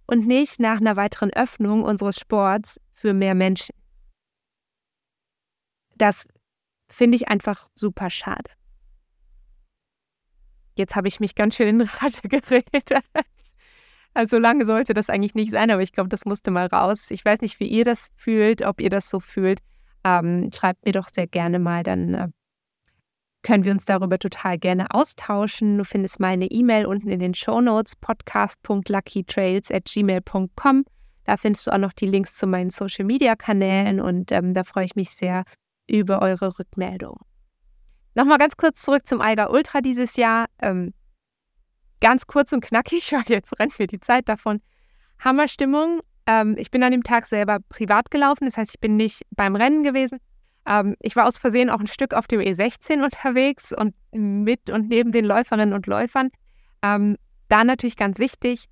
und 0.07 0.27
nicht 0.27 0.61
nach 0.61 0.81
einer 0.81 0.97
weiteren 0.97 1.33
Öffnung 1.33 1.83
unseres 1.83 2.19
Sports 2.19 2.81
für 2.93 3.13
mehr 3.13 3.35
Menschen. 3.35 3.75
Das 5.97 6.27
finde 6.89 7.17
ich 7.17 7.29
einfach 7.29 7.69
super 7.75 8.11
schade. 8.11 8.51
Jetzt 10.75 10.97
habe 10.97 11.09
ich 11.09 11.21
mich 11.21 11.35
ganz 11.35 11.57
schön 11.57 11.69
in 11.69 11.81
Rage 11.81 12.23
geredet. 12.29 13.03
Also 14.15 14.39
lange 14.39 14.67
sollte 14.67 14.93
das 14.95 15.09
eigentlich 15.09 15.35
nicht 15.35 15.53
sein, 15.53 15.71
aber 15.71 15.83
ich 15.83 15.93
glaube, 15.93 16.09
das 16.09 16.25
musste 16.25 16.51
mal 16.51 16.67
raus. 16.67 17.11
Ich 17.11 17.25
weiß 17.25 17.41
nicht, 17.41 17.61
wie 17.61 17.67
ihr 17.67 17.85
das 17.85 18.11
fühlt, 18.15 18.63
ob 18.63 18.81
ihr 18.81 18.91
das 18.91 19.09
so 19.09 19.21
fühlt. 19.21 19.61
Ähm, 20.05 20.51
schreibt 20.55 20.85
mir 20.85 20.93
doch 20.93 21.09
sehr 21.09 21.27
gerne 21.27 21.59
mal, 21.59 21.83
dann 21.83 22.15
äh, 22.15 22.29
können 23.43 23.65
wir 23.65 23.73
uns 23.73 23.85
darüber 23.85 24.19
total 24.19 24.59
gerne 24.59 24.91
austauschen. 24.91 25.79
Du 25.79 25.85
findest 25.85 26.21
meine 26.21 26.47
E-Mail 26.47 26.87
unten 26.87 27.09
in 27.09 27.21
den 27.21 27.35
Show 27.35 27.61
Notes 27.61 27.97
podcast.luckytrails 27.97 29.71
at 29.71 29.85
gmail.com. 29.87 30.85
Da 31.25 31.37
findest 31.37 31.67
du 31.67 31.71
auch 31.71 31.79
noch 31.79 31.93
die 31.93 32.07
Links 32.07 32.37
zu 32.37 32.47
meinen 32.47 32.71
Social 32.71 33.05
Media 33.05 33.37
Kanälen 33.37 34.01
und 34.01 34.33
ähm, 34.33 34.55
da 34.55 34.65
freue 34.65 34.85
ich 34.85 34.97
mich 34.97 35.11
sehr 35.11 35.45
über 35.89 36.21
eure 36.21 36.59
Rückmeldung. 36.59 37.19
Nochmal 38.14 38.38
ganz 38.38 38.57
kurz 38.57 38.83
zurück 38.83 39.07
zum 39.07 39.20
Eiger 39.20 39.51
Ultra 39.51 39.81
dieses 39.81 40.16
Jahr. 40.16 40.46
Ähm, 40.61 40.92
ganz 42.01 42.27
kurz 42.27 42.53
und 42.53 42.62
knackig, 42.62 43.12
weil 43.12 43.25
jetzt 43.29 43.59
rennt 43.59 43.79
mir 43.79 43.87
die 43.87 44.01
Zeit 44.01 44.29
davon. 44.29 44.61
Hammerstimmung. 45.18 46.01
Ähm, 46.27 46.57
ich 46.59 46.70
bin 46.70 46.83
an 46.83 46.92
dem 46.92 47.03
Tag 47.03 47.27
selber 47.27 47.59
privat 47.68 48.11
gelaufen, 48.11 48.44
das 48.44 48.57
heißt, 48.57 48.75
ich 48.75 48.81
bin 48.81 48.96
nicht 48.96 49.22
beim 49.31 49.57
Rennen 49.57 49.83
gewesen. 49.83 50.18
Ähm, 50.66 50.96
ich 51.01 51.16
war 51.16 51.27
aus 51.27 51.38
Versehen 51.38 51.70
auch 51.70 51.81
ein 51.81 51.87
Stück 51.87 52.14
auf 52.14 52.27
dem 52.27 52.40
E16 52.40 53.03
unterwegs 53.03 53.72
und 53.72 53.94
mit 54.12 54.70
und 54.70 54.88
neben 54.88 55.11
den 55.12 55.25
Läuferinnen 55.25 55.72
und 55.72 55.87
Läufern. 55.87 56.29
Ähm, 56.83 57.16
da 57.48 57.64
natürlich 57.64 57.96
ganz 57.96 58.18
wichtig, 58.18 58.66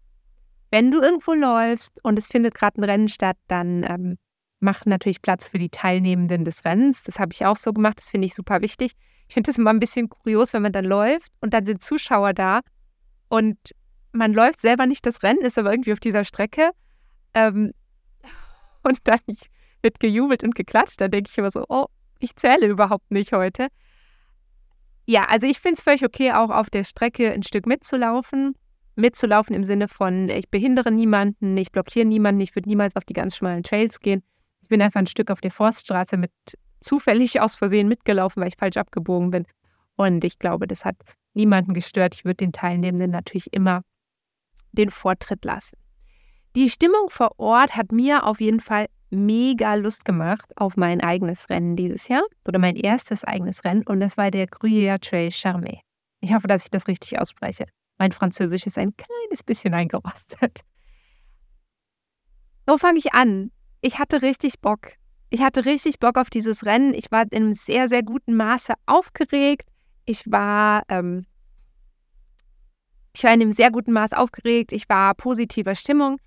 wenn 0.71 0.91
du 0.91 1.01
irgendwo 1.01 1.33
läufst 1.33 2.03
und 2.05 2.19
es 2.19 2.29
findet 2.29 2.55
gerade 2.55 2.81
ein 2.81 2.85
Rennen 2.85 3.09
statt, 3.09 3.37
dann 3.49 3.85
ähm, 3.89 4.19
mach 4.61 4.85
natürlich 4.87 5.21
Platz 5.23 5.49
für 5.49 5.59
die 5.59 5.71
Teilnehmenden 5.71 6.45
des 6.45 6.65
Rennens. 6.65 7.03
Das 7.03 7.19
habe 7.19 7.33
ich 7.33 7.45
auch 7.45 7.57
so 7.57 7.73
gemacht, 7.73 7.99
das 7.99 8.11
finde 8.11 8.27
ich 8.27 8.35
super 8.35 8.61
wichtig. 8.61 8.93
Ich 9.31 9.35
finde 9.35 9.49
das 9.49 9.59
immer 9.59 9.71
ein 9.71 9.79
bisschen 9.79 10.09
kurios, 10.09 10.55
wenn 10.55 10.63
man 10.63 10.73
dann 10.73 10.85
läuft 10.85 11.31
und 11.41 11.55
dann 11.55 11.65
sind 11.65 11.85
Zuschauer 11.85 12.35
da 12.35 12.63
und 13.29 13.57
man 14.11 14.33
läuft 14.33 14.61
selber 14.61 14.87
nicht 14.87 15.07
das 15.07 15.23
Rennen, 15.23 15.43
ist 15.43 15.57
aber 15.57 15.71
irgendwie 15.71 15.93
auf 15.93 16.01
dieser 16.01 16.25
Strecke. 16.25 16.73
Ähm, 17.35 17.71
und 18.83 18.99
dann 19.05 19.21
wird 19.83 20.01
gejubelt 20.01 20.43
und 20.43 20.57
geklatscht. 20.57 21.01
Da 21.01 21.07
denke 21.07 21.31
ich 21.31 21.39
immer 21.39 21.53
so, 21.53 21.65
oh, 21.69 21.87
ich 22.19 22.35
zähle 22.35 22.67
überhaupt 22.67 23.09
nicht 23.13 23.33
heute. 23.33 23.69
Ja, 25.07 25.27
also 25.27 25.47
ich 25.47 25.61
finde 25.61 25.75
es 25.75 25.83
völlig 25.83 26.05
okay, 26.05 26.33
auch 26.33 26.51
auf 26.51 26.69
der 26.69 26.83
Strecke 26.83 27.33
ein 27.33 27.45
Stück 27.45 27.67
mitzulaufen. 27.67 28.57
Mitzulaufen 28.97 29.55
im 29.55 29.63
Sinne 29.63 29.87
von, 29.87 30.29
ich 30.29 30.51
behindere 30.51 30.91
niemanden, 30.91 31.57
ich 31.57 31.71
blockiere 31.71 32.05
niemanden, 32.05 32.41
ich 32.41 32.57
würde 32.57 32.69
niemals 32.69 32.97
auf 32.97 33.05
die 33.05 33.15
ganz 33.15 33.37
schmalen 33.37 33.63
Trails 33.63 34.01
gehen. 34.01 34.25
Ich 34.63 34.67
bin 34.67 34.83
einfach 34.83 34.99
ein 34.99 35.07
Stück 35.07 35.31
auf 35.31 35.41
der 35.41 35.53
Forststraße 35.53 36.17
mit 36.17 36.33
zufällig 36.81 37.41
aus 37.41 37.57
Versehen 37.57 37.89
mitgelaufen, 37.89 38.41
weil 38.41 38.49
ich 38.49 38.57
falsch 38.57 38.77
abgebogen 38.77 39.31
bin. 39.31 39.47
Und 39.97 40.25
ich 40.25 40.39
glaube, 40.39 40.67
das 40.67 40.85
hat 40.85 40.97
niemanden 41.35 41.75
gestört. 41.75 42.15
Ich 42.15 42.25
würde 42.25 42.37
den 42.37 42.53
Teilnehmenden 42.53 43.11
natürlich 43.11 43.53
immer 43.53 43.83
den 44.73 44.91
Vortritt 44.91 45.45
lassen. 45.45 45.77
Die 46.57 46.69
Stimmung 46.69 47.11
vor 47.11 47.39
Ort 47.39 47.77
hat 47.77 47.93
mir 47.93 48.27
auf 48.27 48.41
jeden 48.41 48.61
Fall 48.61 48.87
mega 49.11 49.75
Lust 49.75 50.05
gemacht 50.05 50.53
auf 50.57 50.77
mein 50.77 51.01
eigenes 51.01 51.49
Rennen 51.51 51.77
dieses 51.77 52.09
Jahr 52.09 52.23
oder 52.47 52.59
mein 52.59 52.77
erstes 52.77 53.25
eigenes 53.25 53.65
Rennen 53.65 53.83
und 53.83 54.01
das 54.01 54.17
war 54.17 54.31
der 54.31 54.49
Gruyère 54.49 55.01
Trail 55.01 55.29
Charmé. 55.29 55.81
Ich 56.21 56.33
hoffe, 56.33 56.47
dass 56.47 56.65
ich 56.65 56.71
das 56.71 56.87
richtig 56.87 57.19
ausspreche. 57.19 57.67
Mein 57.99 58.13
Französisch 58.13 58.67
ist 58.67 58.79
ein 58.79 58.95
kleines 58.97 59.43
bisschen 59.43 59.75
eingerostet. 59.75 60.61
Wo 62.67 62.79
fange 62.79 62.99
ich 62.99 63.13
an? 63.15 63.51
Ich 63.81 63.99
hatte 63.99 64.23
richtig 64.23 64.61
Bock. 64.61 64.93
Ich 65.33 65.43
hatte 65.43 65.65
richtig 65.65 66.01
Bock 66.01 66.19
auf 66.19 66.29
dieses 66.29 66.67
Rennen. 66.67 66.93
Ich 66.93 67.13
war 67.13 67.23
in 67.31 67.45
einem 67.45 67.53
sehr, 67.53 67.89
sehr 67.89 68.03
guten 68.03 68.35
Maße 68.35 68.75
aufgeregt. 68.87 69.69
Ich 70.05 70.25
war, 70.27 70.83
ähm, 70.89 71.25
ich 73.15 73.23
war 73.23 73.33
in 73.33 73.41
einem 73.41 73.53
sehr 73.53 73.71
guten 73.71 73.93
Maß 73.93 74.13
aufgeregt. 74.13 74.73
Ich 74.73 74.89
war 74.89 75.15
positiver 75.15 75.77
Stimmung. 75.77 76.19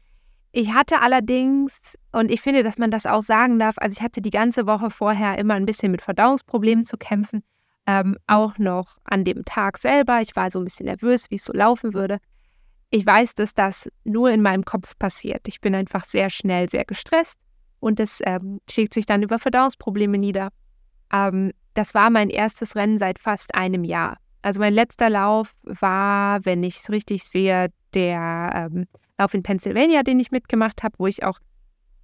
Ich 0.53 0.73
hatte 0.73 1.01
allerdings, 1.01 1.97
und 2.13 2.31
ich 2.31 2.39
finde, 2.39 2.63
dass 2.63 2.77
man 2.77 2.91
das 2.91 3.05
auch 3.05 3.23
sagen 3.23 3.59
darf, 3.59 3.75
also 3.77 3.93
ich 3.93 4.01
hatte 4.01 4.21
die 4.21 4.29
ganze 4.29 4.67
Woche 4.67 4.89
vorher 4.89 5.37
immer 5.37 5.55
ein 5.55 5.65
bisschen 5.65 5.91
mit 5.91 6.01
Verdauungsproblemen 6.01 6.85
zu 6.85 6.95
kämpfen. 6.97 7.43
Ähm, 7.85 8.17
auch 8.27 8.57
noch 8.57 8.97
an 9.03 9.25
dem 9.25 9.43
Tag 9.43 9.79
selber. 9.79 10.21
Ich 10.21 10.33
war 10.37 10.49
so 10.49 10.59
ein 10.59 10.63
bisschen 10.63 10.85
nervös, 10.85 11.29
wie 11.29 11.35
es 11.35 11.43
so 11.43 11.51
laufen 11.51 11.93
würde. 11.93 12.19
Ich 12.89 13.05
weiß, 13.05 13.35
dass 13.35 13.53
das 13.53 13.89
nur 14.05 14.31
in 14.31 14.41
meinem 14.41 14.63
Kopf 14.63 14.97
passiert. 14.97 15.47
Ich 15.47 15.59
bin 15.59 15.75
einfach 15.75 16.05
sehr 16.05 16.29
schnell, 16.29 16.69
sehr 16.69 16.85
gestresst 16.85 17.42
und 17.83 17.99
das 17.99 18.21
ähm, 18.25 18.61
schlägt 18.69 18.93
sich 18.93 19.05
dann 19.05 19.23
über 19.23 19.39
Verdauungsprobleme 19.39 20.17
nieder. 20.17 20.49
Ähm, 21.11 21.51
das 21.73 21.93
war 21.93 22.09
mein 22.09 22.29
erstes 22.29 22.75
Rennen 22.75 22.97
seit 22.97 23.19
fast 23.19 23.55
einem 23.55 23.83
Jahr. 23.83 24.17
Also 24.41 24.61
mein 24.61 24.73
letzter 24.73 25.09
Lauf 25.09 25.53
war, 25.63 26.45
wenn 26.45 26.63
ich 26.63 26.77
es 26.77 26.89
richtig 26.89 27.25
sehe, 27.25 27.67
der 27.93 28.69
ähm, 28.71 28.87
Lauf 29.17 29.33
in 29.33 29.43
Pennsylvania, 29.43 30.03
den 30.03 30.19
ich 30.19 30.31
mitgemacht 30.31 30.81
habe, 30.83 30.97
wo 30.97 31.07
ich 31.07 31.23
auch 31.23 31.39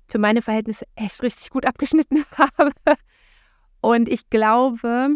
für 0.06 0.20
meine 0.20 0.42
Verhältnisse 0.42 0.86
echt 0.96 1.24
richtig 1.24 1.50
gut 1.50 1.66
abgeschnitten 1.66 2.26
habe. 2.38 2.72
Und 3.80 4.10
ich 4.10 4.30
glaube, 4.30 5.16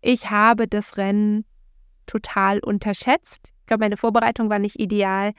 ich 0.00 0.30
habe 0.30 0.68
das 0.68 0.96
Rennen 0.96 1.44
total 2.06 2.60
unterschätzt. 2.60 3.52
Ich 3.60 3.66
glaube, 3.66 3.84
meine 3.84 3.96
Vorbereitung 3.96 4.48
war 4.48 4.58
nicht 4.60 4.78
ideal. 4.78 5.32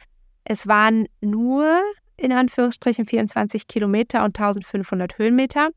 Es 0.44 0.68
waren 0.68 1.08
nur 1.22 1.82
in 2.18 2.32
Anführungsstrichen 2.32 3.06
24 3.06 3.68
Kilometer 3.68 4.24
und 4.24 4.38
1500 4.38 5.18
Höhenmeter. 5.18 5.70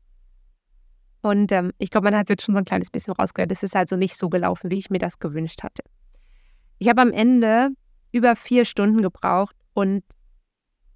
Und 1.21 1.51
ähm, 1.51 1.73
ich 1.77 1.89
glaube, 1.89 2.05
man 2.05 2.17
hat 2.17 2.29
jetzt 2.29 2.43
schon 2.43 2.55
so 2.55 2.59
ein 2.59 2.65
kleines 2.65 2.89
bisschen 2.89 3.13
rausgehört. 3.13 3.51
Es 3.51 3.63
ist 3.63 3.75
also 3.75 3.95
nicht 3.95 4.15
so 4.15 4.29
gelaufen, 4.29 4.71
wie 4.71 4.77
ich 4.77 4.89
mir 4.89 4.99
das 4.99 5.19
gewünscht 5.19 5.63
hatte. 5.63 5.83
Ich 6.77 6.87
habe 6.87 7.01
am 7.01 7.11
Ende 7.11 7.69
über 8.11 8.35
vier 8.35 8.65
Stunden 8.65 9.01
gebraucht 9.01 9.55
und 9.73 10.03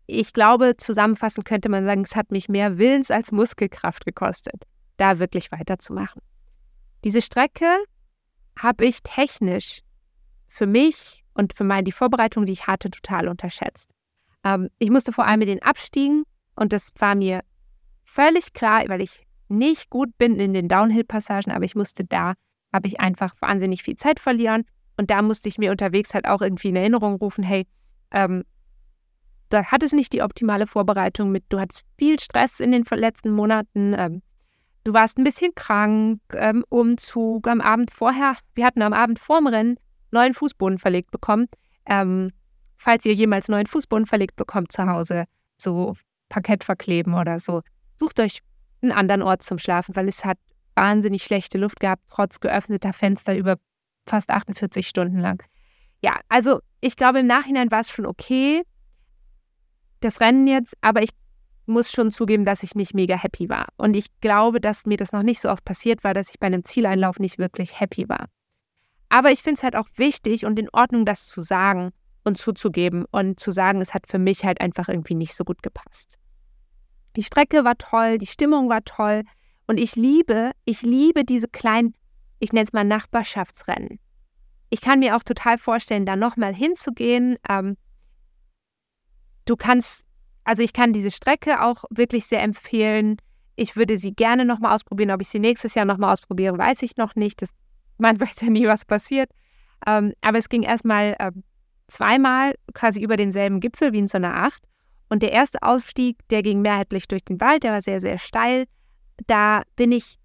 ich 0.07 0.33
glaube, 0.33 0.75
zusammenfassend 0.77 1.45
könnte 1.45 1.69
man 1.69 1.85
sagen, 1.85 2.03
es 2.03 2.15
hat 2.15 2.31
mich 2.31 2.49
mehr 2.49 2.77
Willens- 2.77 3.11
als 3.11 3.31
Muskelkraft 3.31 4.05
gekostet, 4.05 4.65
da 4.97 5.19
wirklich 5.19 5.51
weiterzumachen. 5.51 6.21
Diese 7.03 7.21
Strecke 7.21 7.65
habe 8.59 8.85
ich 8.85 9.01
technisch 9.03 9.81
für 10.47 10.67
mich 10.67 11.23
und 11.33 11.53
für 11.53 11.63
meine, 11.63 11.83
die 11.83 11.91
Vorbereitung, 11.91 12.45
die 12.45 12.51
ich 12.51 12.67
hatte, 12.67 12.89
total 12.89 13.27
unterschätzt. 13.27 13.89
Ähm, 14.43 14.69
ich 14.79 14.89
musste 14.89 15.11
vor 15.11 15.25
allem 15.25 15.39
mit 15.39 15.47
den 15.47 15.61
Abstiegen 15.61 16.23
und 16.55 16.73
das 16.73 16.91
war 16.97 17.15
mir 17.15 17.41
völlig 18.03 18.53
klar, 18.53 18.83
weil 18.87 19.01
ich 19.01 19.25
nicht 19.47 19.89
gut 19.89 20.17
bin 20.17 20.39
in 20.39 20.53
den 20.53 20.67
Downhill-Passagen, 20.67 21.51
aber 21.51 21.65
ich 21.65 21.75
musste 21.75 22.05
da, 22.05 22.33
habe 22.73 22.87
ich 22.87 22.99
einfach 22.99 23.33
wahnsinnig 23.41 23.83
viel 23.83 23.95
Zeit 23.95 24.19
verlieren 24.19 24.63
und 24.97 25.11
da 25.11 25.21
musste 25.21 25.49
ich 25.49 25.57
mir 25.57 25.71
unterwegs 25.71 26.13
halt 26.13 26.25
auch 26.25 26.41
irgendwie 26.41 26.69
in 26.69 26.75
Erinnerung 26.75 27.15
rufen, 27.15 27.43
hey, 27.43 27.67
ähm, 28.11 28.43
da 29.49 29.65
hattest 29.65 29.93
nicht 29.93 30.13
die 30.13 30.21
optimale 30.21 30.67
Vorbereitung 30.67 31.31
mit, 31.31 31.43
du 31.49 31.59
hattest 31.59 31.83
viel 31.97 32.19
Stress 32.19 32.59
in 32.61 32.71
den 32.71 32.85
letzten 32.89 33.31
Monaten, 33.31 33.93
ähm, 33.97 34.21
du 34.85 34.93
warst 34.93 35.17
ein 35.17 35.25
bisschen 35.25 35.53
krank, 35.55 36.21
ähm, 36.33 36.63
Umzug 36.69 37.47
am 37.47 37.59
Abend 37.59 37.91
vorher, 37.91 38.37
wir 38.55 38.65
hatten 38.65 38.81
am 38.81 38.93
Abend 38.93 39.19
vorm 39.19 39.47
Rennen 39.47 39.77
neuen 40.11 40.33
Fußboden 40.33 40.77
verlegt 40.77 41.11
bekommen. 41.11 41.47
Ähm, 41.85 42.31
falls 42.81 43.05
ihr 43.05 43.13
jemals 43.13 43.47
neuen 43.47 43.67
Fußboden 43.67 44.07
verlegt 44.07 44.35
bekommt 44.35 44.71
zu 44.71 44.87
Hause, 44.87 45.25
so 45.57 45.95
Parkett 46.29 46.63
verkleben 46.63 47.13
oder 47.13 47.39
so, 47.39 47.61
sucht 47.95 48.19
euch 48.19 48.39
einen 48.81 48.91
anderen 48.91 49.21
Ort 49.21 49.43
zum 49.43 49.59
Schlafen, 49.59 49.95
weil 49.95 50.07
es 50.07 50.25
hat 50.25 50.39
wahnsinnig 50.75 51.23
schlechte 51.23 51.59
Luft 51.59 51.79
gehabt, 51.79 52.01
trotz 52.09 52.39
geöffneter 52.39 52.91
Fenster 52.91 53.37
über 53.37 53.57
fast 54.07 54.31
48 54.31 54.87
Stunden 54.87 55.19
lang. 55.19 55.43
Ja, 56.01 56.19
also 56.27 56.59
ich 56.79 56.95
glaube, 56.95 57.19
im 57.19 57.27
Nachhinein 57.27 57.69
war 57.69 57.81
es 57.81 57.91
schon 57.91 58.07
okay, 58.07 58.63
das 59.99 60.19
Rennen 60.19 60.47
jetzt, 60.47 60.73
aber 60.81 61.03
ich 61.03 61.11
muss 61.67 61.91
schon 61.91 62.09
zugeben, 62.09 62.45
dass 62.45 62.63
ich 62.63 62.73
nicht 62.73 62.95
mega 62.95 63.15
happy 63.15 63.47
war. 63.47 63.67
Und 63.77 63.95
ich 63.95 64.07
glaube, 64.21 64.59
dass 64.59 64.87
mir 64.87 64.97
das 64.97 65.11
noch 65.11 65.21
nicht 65.21 65.39
so 65.39 65.51
oft 65.51 65.63
passiert 65.63 66.03
war, 66.03 66.15
dass 66.15 66.31
ich 66.31 66.39
bei 66.39 66.47
einem 66.47 66.63
Zieleinlauf 66.63 67.19
nicht 67.19 67.37
wirklich 67.37 67.79
happy 67.79 68.09
war. 68.09 68.25
Aber 69.09 69.31
ich 69.31 69.43
finde 69.43 69.59
es 69.59 69.63
halt 69.63 69.75
auch 69.75 69.87
wichtig 69.97 70.45
und 70.45 70.57
in 70.57 70.69
Ordnung, 70.73 71.05
das 71.05 71.27
zu 71.27 71.41
sagen 71.41 71.91
und 72.23 72.37
zuzugeben 72.37 73.05
und 73.11 73.39
zu 73.39 73.51
sagen, 73.51 73.81
es 73.81 73.93
hat 73.93 74.07
für 74.07 74.19
mich 74.19 74.45
halt 74.45 74.61
einfach 74.61 74.89
irgendwie 74.89 75.15
nicht 75.15 75.35
so 75.35 75.43
gut 75.43 75.63
gepasst. 75.63 76.17
Die 77.15 77.23
Strecke 77.23 77.63
war 77.63 77.77
toll, 77.77 78.17
die 78.17 78.27
Stimmung 78.27 78.69
war 78.69 78.83
toll 78.83 79.23
und 79.67 79.77
ich 79.77 79.95
liebe, 79.95 80.51
ich 80.65 80.81
liebe 80.81 81.25
diese 81.25 81.47
kleinen, 81.47 81.93
ich 82.39 82.53
nenne 82.53 82.65
es 82.65 82.73
mal 82.73 82.83
Nachbarschaftsrennen. 82.83 83.99
Ich 84.69 84.81
kann 84.81 84.99
mir 84.99 85.17
auch 85.17 85.23
total 85.23 85.57
vorstellen, 85.57 86.05
da 86.05 86.15
nochmal 86.15 86.53
hinzugehen. 86.53 87.37
Ähm, 87.49 87.75
du 89.45 89.57
kannst, 89.57 90.07
also 90.45 90.63
ich 90.63 90.71
kann 90.71 90.93
diese 90.93 91.11
Strecke 91.11 91.61
auch 91.61 91.83
wirklich 91.89 92.25
sehr 92.25 92.41
empfehlen. 92.41 93.17
Ich 93.57 93.75
würde 93.75 93.97
sie 93.97 94.13
gerne 94.13 94.45
nochmal 94.45 94.73
ausprobieren. 94.73 95.11
Ob 95.11 95.21
ich 95.21 95.27
sie 95.27 95.39
nächstes 95.39 95.75
Jahr 95.75 95.85
nochmal 95.85 96.13
ausprobiere, 96.13 96.57
weiß 96.57 96.83
ich 96.83 96.95
noch 96.95 97.15
nicht. 97.15 97.41
Das, 97.41 97.49
man 97.97 98.19
weiß 98.19 98.41
ja 98.41 98.49
nie, 98.49 98.65
was 98.65 98.85
passiert. 98.85 99.29
Ähm, 99.85 100.13
aber 100.21 100.37
es 100.37 100.47
ging 100.47 100.63
erstmal 100.63 101.15
äh, 101.19 101.31
zweimal 101.91 102.55
quasi 102.73 103.01
über 103.01 103.17
denselben 103.17 103.59
Gipfel 103.59 103.93
wie 103.93 103.99
in 103.99 104.07
so 104.07 104.17
einer 104.17 104.35
Acht. 104.35 104.63
Und 105.09 105.23
der 105.23 105.31
erste 105.31 105.61
Aufstieg, 105.61 106.17
der 106.29 106.41
ging 106.41 106.61
mehrheitlich 106.61 107.07
durch 107.07 107.23
den 107.23 107.41
Wald, 107.41 107.63
der 107.63 107.73
war 107.73 107.81
sehr, 107.81 107.99
sehr 107.99 108.17
steil. 108.17 108.65
Da 109.27 109.63
bin 109.75 109.91
ich 109.91 110.15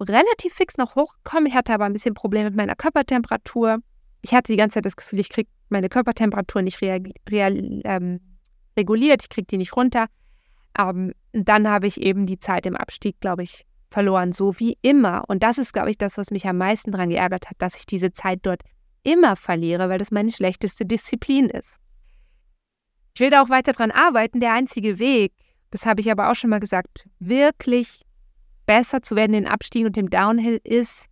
relativ 0.00 0.54
fix 0.54 0.76
noch 0.78 0.94
hochgekommen. 0.94 1.46
Ich 1.46 1.54
hatte 1.54 1.74
aber 1.74 1.84
ein 1.84 1.92
bisschen 1.92 2.14
Probleme 2.14 2.50
mit 2.50 2.56
meiner 2.56 2.76
Körpertemperatur. 2.76 3.78
Ich 4.22 4.32
hatte 4.32 4.52
die 4.52 4.56
ganze 4.56 4.74
Zeit 4.74 4.86
das 4.86 4.96
Gefühl, 4.96 5.18
ich 5.18 5.28
kriege 5.28 5.50
meine 5.68 5.88
Körpertemperatur 5.88 6.62
nicht 6.62 6.80
real, 6.80 7.02
real, 7.28 7.80
ähm, 7.84 8.20
reguliert, 8.76 9.22
ich 9.22 9.28
kriege 9.28 9.46
die 9.46 9.58
nicht 9.58 9.76
runter. 9.76 10.06
Ähm, 10.78 11.12
dann 11.32 11.68
habe 11.68 11.86
ich 11.86 12.00
eben 12.00 12.26
die 12.26 12.38
Zeit 12.38 12.66
im 12.66 12.76
Abstieg, 12.76 13.20
glaube 13.20 13.42
ich, 13.42 13.66
verloren, 13.90 14.32
so 14.32 14.58
wie 14.58 14.78
immer. 14.82 15.24
Und 15.28 15.42
das 15.42 15.58
ist, 15.58 15.72
glaube 15.72 15.90
ich, 15.90 15.98
das, 15.98 16.16
was 16.16 16.30
mich 16.30 16.46
am 16.46 16.58
meisten 16.58 16.92
daran 16.92 17.10
geärgert 17.10 17.50
hat, 17.50 17.56
dass 17.58 17.76
ich 17.76 17.86
diese 17.86 18.12
Zeit 18.12 18.40
dort 18.42 18.62
immer 19.02 19.36
verliere, 19.36 19.88
weil 19.88 19.98
das 19.98 20.10
meine 20.10 20.32
schlechteste 20.32 20.86
Disziplin 20.86 21.48
ist. 21.50 21.78
Ich 23.14 23.20
will 23.20 23.30
da 23.30 23.42
auch 23.42 23.50
weiter 23.50 23.72
dran 23.72 23.90
arbeiten. 23.90 24.40
Der 24.40 24.54
einzige 24.54 24.98
Weg, 24.98 25.32
das 25.70 25.86
habe 25.86 26.00
ich 26.00 26.10
aber 26.10 26.30
auch 26.30 26.34
schon 26.34 26.50
mal 26.50 26.60
gesagt, 26.60 27.08
wirklich 27.18 28.02
besser 28.66 29.02
zu 29.02 29.16
werden 29.16 29.34
in 29.34 29.46
Abstieg 29.46 29.86
und 29.86 29.96
im 29.96 30.08
Downhill 30.08 30.60
ist 30.64 31.06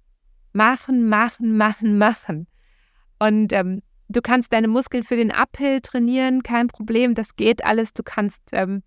machen, 0.53 1.09
machen, 1.09 1.57
machen, 1.57 1.99
machen. 1.99 2.47
Und 3.19 3.53
ähm, 3.53 3.83
du 4.09 4.23
kannst 4.23 4.53
deine 4.53 4.69
Muskeln 4.69 5.03
für 5.03 5.17
den 5.17 5.31
Uphill 5.31 5.81
trainieren, 5.81 6.43
kein 6.43 6.69
Problem, 6.69 7.15
das 7.15 7.37
geht 7.37 7.65
alles. 7.65 7.93
Du 7.93 8.03
kannst 8.03 8.43
ähm, 8.53 8.83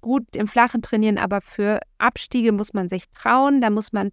gut 0.00 0.36
im 0.36 0.46
Flachen 0.46 0.82
trainieren, 0.82 1.18
aber 1.18 1.40
für 1.40 1.80
Abstiege 1.98 2.52
muss 2.52 2.72
man 2.72 2.88
sich 2.88 3.08
trauen, 3.10 3.60
da 3.60 3.70
muss 3.70 3.92
man, 3.92 4.10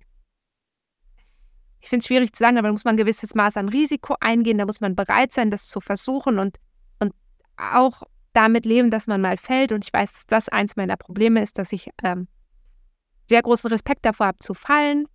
ich 1.82 1.90
finde 1.90 2.02
es 2.02 2.08
schwierig 2.08 2.34
zu 2.34 2.40
sagen, 2.40 2.58
aber 2.58 2.68
da 2.68 2.72
muss 2.72 2.86
man 2.86 2.96
ein 2.96 2.98
gewisses 2.98 3.36
Maß 3.36 3.58
an 3.58 3.70
Risiko 3.70 4.16
eingehen, 4.20 4.58
da 4.58 4.66
muss 4.66 4.82
man 4.82 4.96
bereit 4.96 5.34
sein, 5.34 5.52
das 5.52 5.68
zu 5.68 5.80
versuchen 5.80 6.40
und, 6.40 6.58
und 7.00 7.14
auch 7.58 8.04
damit 8.34 8.66
leben, 8.66 8.92
dass 8.92 9.08
man 9.08 9.22
mal 9.22 9.38
fällt. 9.38 9.72
Und 9.72 9.86
ich 9.86 9.94
weiß, 9.94 10.12
dass 10.12 10.28
das 10.28 10.50
eins 10.50 10.76
meiner 10.76 10.98
Probleme 10.98 11.42
ist, 11.42 11.58
dass 11.58 11.72
ich 11.72 11.90
ähm, 12.04 12.28
sehr 13.30 13.42
großen 13.42 13.70
Respekt 13.70 14.06
davor 14.06 14.28
habe 14.28 14.40
zu 14.40 14.54
fallen. 14.54 15.06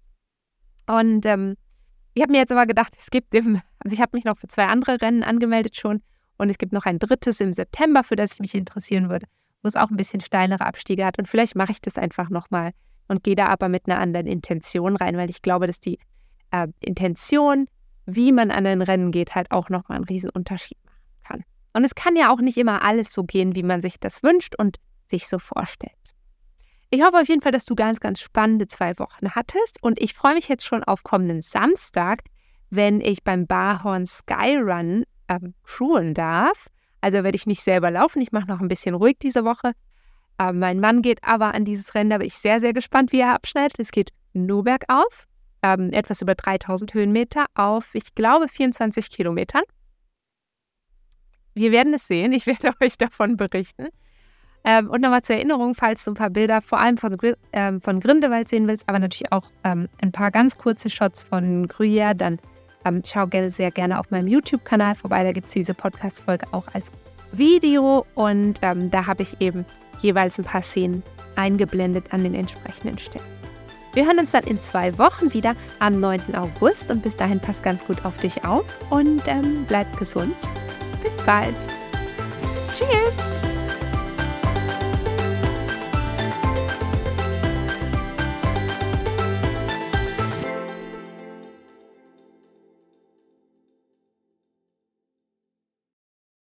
Und 0.86 1.26
ähm, 1.26 1.56
ich 2.14 2.22
habe 2.22 2.32
mir 2.32 2.38
jetzt 2.38 2.52
aber 2.52 2.66
gedacht, 2.66 2.92
es 2.98 3.10
gibt 3.10 3.34
im, 3.34 3.60
also 3.78 3.94
ich 3.94 4.00
habe 4.00 4.16
mich 4.16 4.24
noch 4.24 4.36
für 4.36 4.48
zwei 4.48 4.66
andere 4.66 5.00
Rennen 5.00 5.22
angemeldet 5.22 5.76
schon 5.76 6.02
und 6.36 6.50
es 6.50 6.58
gibt 6.58 6.72
noch 6.72 6.84
ein 6.84 6.98
drittes 6.98 7.40
im 7.40 7.52
September, 7.52 8.02
für 8.02 8.16
das 8.16 8.34
ich 8.34 8.40
mich 8.40 8.54
interessieren 8.54 9.08
würde, 9.08 9.26
wo 9.62 9.68
es 9.68 9.76
auch 9.76 9.90
ein 9.90 9.96
bisschen 9.96 10.20
steilere 10.20 10.66
Abstiege 10.66 11.06
hat. 11.06 11.18
Und 11.18 11.28
vielleicht 11.28 11.54
mache 11.54 11.72
ich 11.72 11.80
das 11.80 11.98
einfach 11.98 12.28
nochmal 12.28 12.72
und 13.08 13.22
gehe 13.22 13.36
da 13.36 13.46
aber 13.46 13.68
mit 13.68 13.86
einer 13.86 14.00
anderen 14.00 14.26
Intention 14.26 14.96
rein, 14.96 15.16
weil 15.16 15.30
ich 15.30 15.42
glaube, 15.42 15.66
dass 15.66 15.80
die 15.80 15.98
äh, 16.52 16.68
Intention, 16.80 17.66
wie 18.06 18.32
man 18.32 18.50
an 18.50 18.66
ein 18.66 18.82
Rennen 18.82 19.10
geht, 19.10 19.34
halt 19.34 19.50
auch 19.50 19.68
nochmal 19.68 19.96
einen 19.96 20.04
riesen 20.04 20.30
Unterschied 20.30 20.78
macht. 20.84 20.92
Und 21.72 21.84
es 21.84 21.94
kann 21.94 22.16
ja 22.16 22.30
auch 22.30 22.40
nicht 22.40 22.58
immer 22.58 22.82
alles 22.82 23.12
so 23.12 23.24
gehen, 23.24 23.54
wie 23.54 23.62
man 23.62 23.80
sich 23.80 23.98
das 23.98 24.22
wünscht 24.22 24.54
und 24.56 24.76
sich 25.10 25.28
so 25.28 25.38
vorstellt. 25.38 25.92
Ich 26.90 27.02
hoffe 27.02 27.18
auf 27.18 27.28
jeden 27.28 27.40
Fall, 27.40 27.52
dass 27.52 27.64
du 27.64 27.74
ganz, 27.74 28.00
ganz 28.00 28.20
spannende 28.20 28.66
zwei 28.66 28.98
Wochen 28.98 29.30
hattest 29.30 29.82
und 29.82 30.00
ich 30.00 30.12
freue 30.12 30.34
mich 30.34 30.48
jetzt 30.48 30.66
schon 30.66 30.84
auf 30.84 31.02
kommenden 31.02 31.40
Samstag, 31.40 32.20
wenn 32.68 33.00
ich 33.00 33.24
beim 33.24 33.46
Barhorn 33.46 34.06
Skyrun 34.06 35.04
äh, 35.28 35.40
crewen 35.64 36.12
darf. 36.12 36.68
Also 37.00 37.24
werde 37.24 37.36
ich 37.36 37.46
nicht 37.46 37.62
selber 37.62 37.90
laufen, 37.90 38.20
ich 38.20 38.32
mache 38.32 38.46
noch 38.46 38.60
ein 38.60 38.68
bisschen 38.68 38.94
ruhig 38.94 39.16
diese 39.22 39.44
Woche. 39.44 39.72
Äh, 40.38 40.52
mein 40.52 40.80
Mann 40.80 41.00
geht 41.00 41.24
aber 41.24 41.54
an 41.54 41.64
dieses 41.64 41.94
Rennen, 41.94 42.10
da 42.10 42.18
bin 42.18 42.26
ich 42.26 42.34
sehr, 42.34 42.60
sehr 42.60 42.74
gespannt, 42.74 43.12
wie 43.12 43.20
er 43.20 43.34
abschneidet. 43.34 43.78
Es 43.78 43.90
geht 43.90 44.10
nur 44.34 44.64
bergauf, 44.64 45.26
ähm, 45.62 45.90
etwas 45.92 46.22
über 46.22 46.34
3000 46.34 46.94
Höhenmeter 46.94 47.46
auf, 47.54 47.94
ich 47.94 48.14
glaube, 48.14 48.48
24 48.48 49.10
Kilometern. 49.10 49.62
Wir 51.54 51.72
werden 51.72 51.94
es 51.94 52.06
sehen. 52.06 52.32
Ich 52.32 52.46
werde 52.46 52.72
euch 52.80 52.98
davon 52.98 53.36
berichten. 53.36 53.88
Ähm, 54.64 54.90
und 54.90 55.00
nochmal 55.00 55.22
zur 55.22 55.36
Erinnerung, 55.36 55.74
falls 55.74 56.04
du 56.04 56.12
ein 56.12 56.14
paar 56.14 56.30
Bilder 56.30 56.60
vor 56.60 56.78
allem 56.78 56.96
von, 56.96 57.16
ähm, 57.52 57.80
von 57.80 57.98
Grindelwald 57.98 58.48
sehen 58.48 58.68
willst, 58.68 58.88
aber 58.88 59.00
natürlich 59.00 59.32
auch 59.32 59.50
ähm, 59.64 59.88
ein 60.00 60.12
paar 60.12 60.30
ganz 60.30 60.56
kurze 60.56 60.88
Shots 60.88 61.24
von 61.24 61.66
Gruyère, 61.66 62.14
dann 62.14 62.38
ähm, 62.84 63.02
schau 63.04 63.26
gerne, 63.26 63.50
sehr 63.50 63.72
gerne 63.72 63.98
auf 63.98 64.10
meinem 64.10 64.28
YouTube-Kanal 64.28 64.94
vorbei. 64.94 65.24
Da 65.24 65.32
gibt 65.32 65.48
es 65.48 65.52
diese 65.52 65.74
Podcast-Folge 65.74 66.46
auch 66.52 66.66
als 66.74 66.92
Video 67.32 68.06
und 68.14 68.60
ähm, 68.62 68.90
da 68.90 69.06
habe 69.06 69.22
ich 69.22 69.40
eben 69.40 69.64
jeweils 69.98 70.38
ein 70.38 70.44
paar 70.44 70.62
Szenen 70.62 71.02
eingeblendet 71.34 72.12
an 72.12 72.22
den 72.22 72.34
entsprechenden 72.34 72.98
Stellen. 72.98 73.41
Wir 73.94 74.06
hören 74.06 74.18
uns 74.18 74.30
dann 74.32 74.44
in 74.44 74.60
zwei 74.60 74.96
Wochen 74.98 75.32
wieder 75.34 75.54
am 75.78 76.00
9. 76.00 76.34
August 76.34 76.90
und 76.90 77.02
bis 77.02 77.16
dahin 77.16 77.40
passt 77.40 77.62
ganz 77.62 77.84
gut 77.84 78.04
auf 78.04 78.16
dich 78.16 78.44
auf 78.44 78.78
und 78.90 79.22
ähm, 79.26 79.64
bleib 79.68 79.98
gesund. 79.98 80.34
Bis 81.02 81.16
bald. 81.18 81.54
Tschüss. 82.72 83.51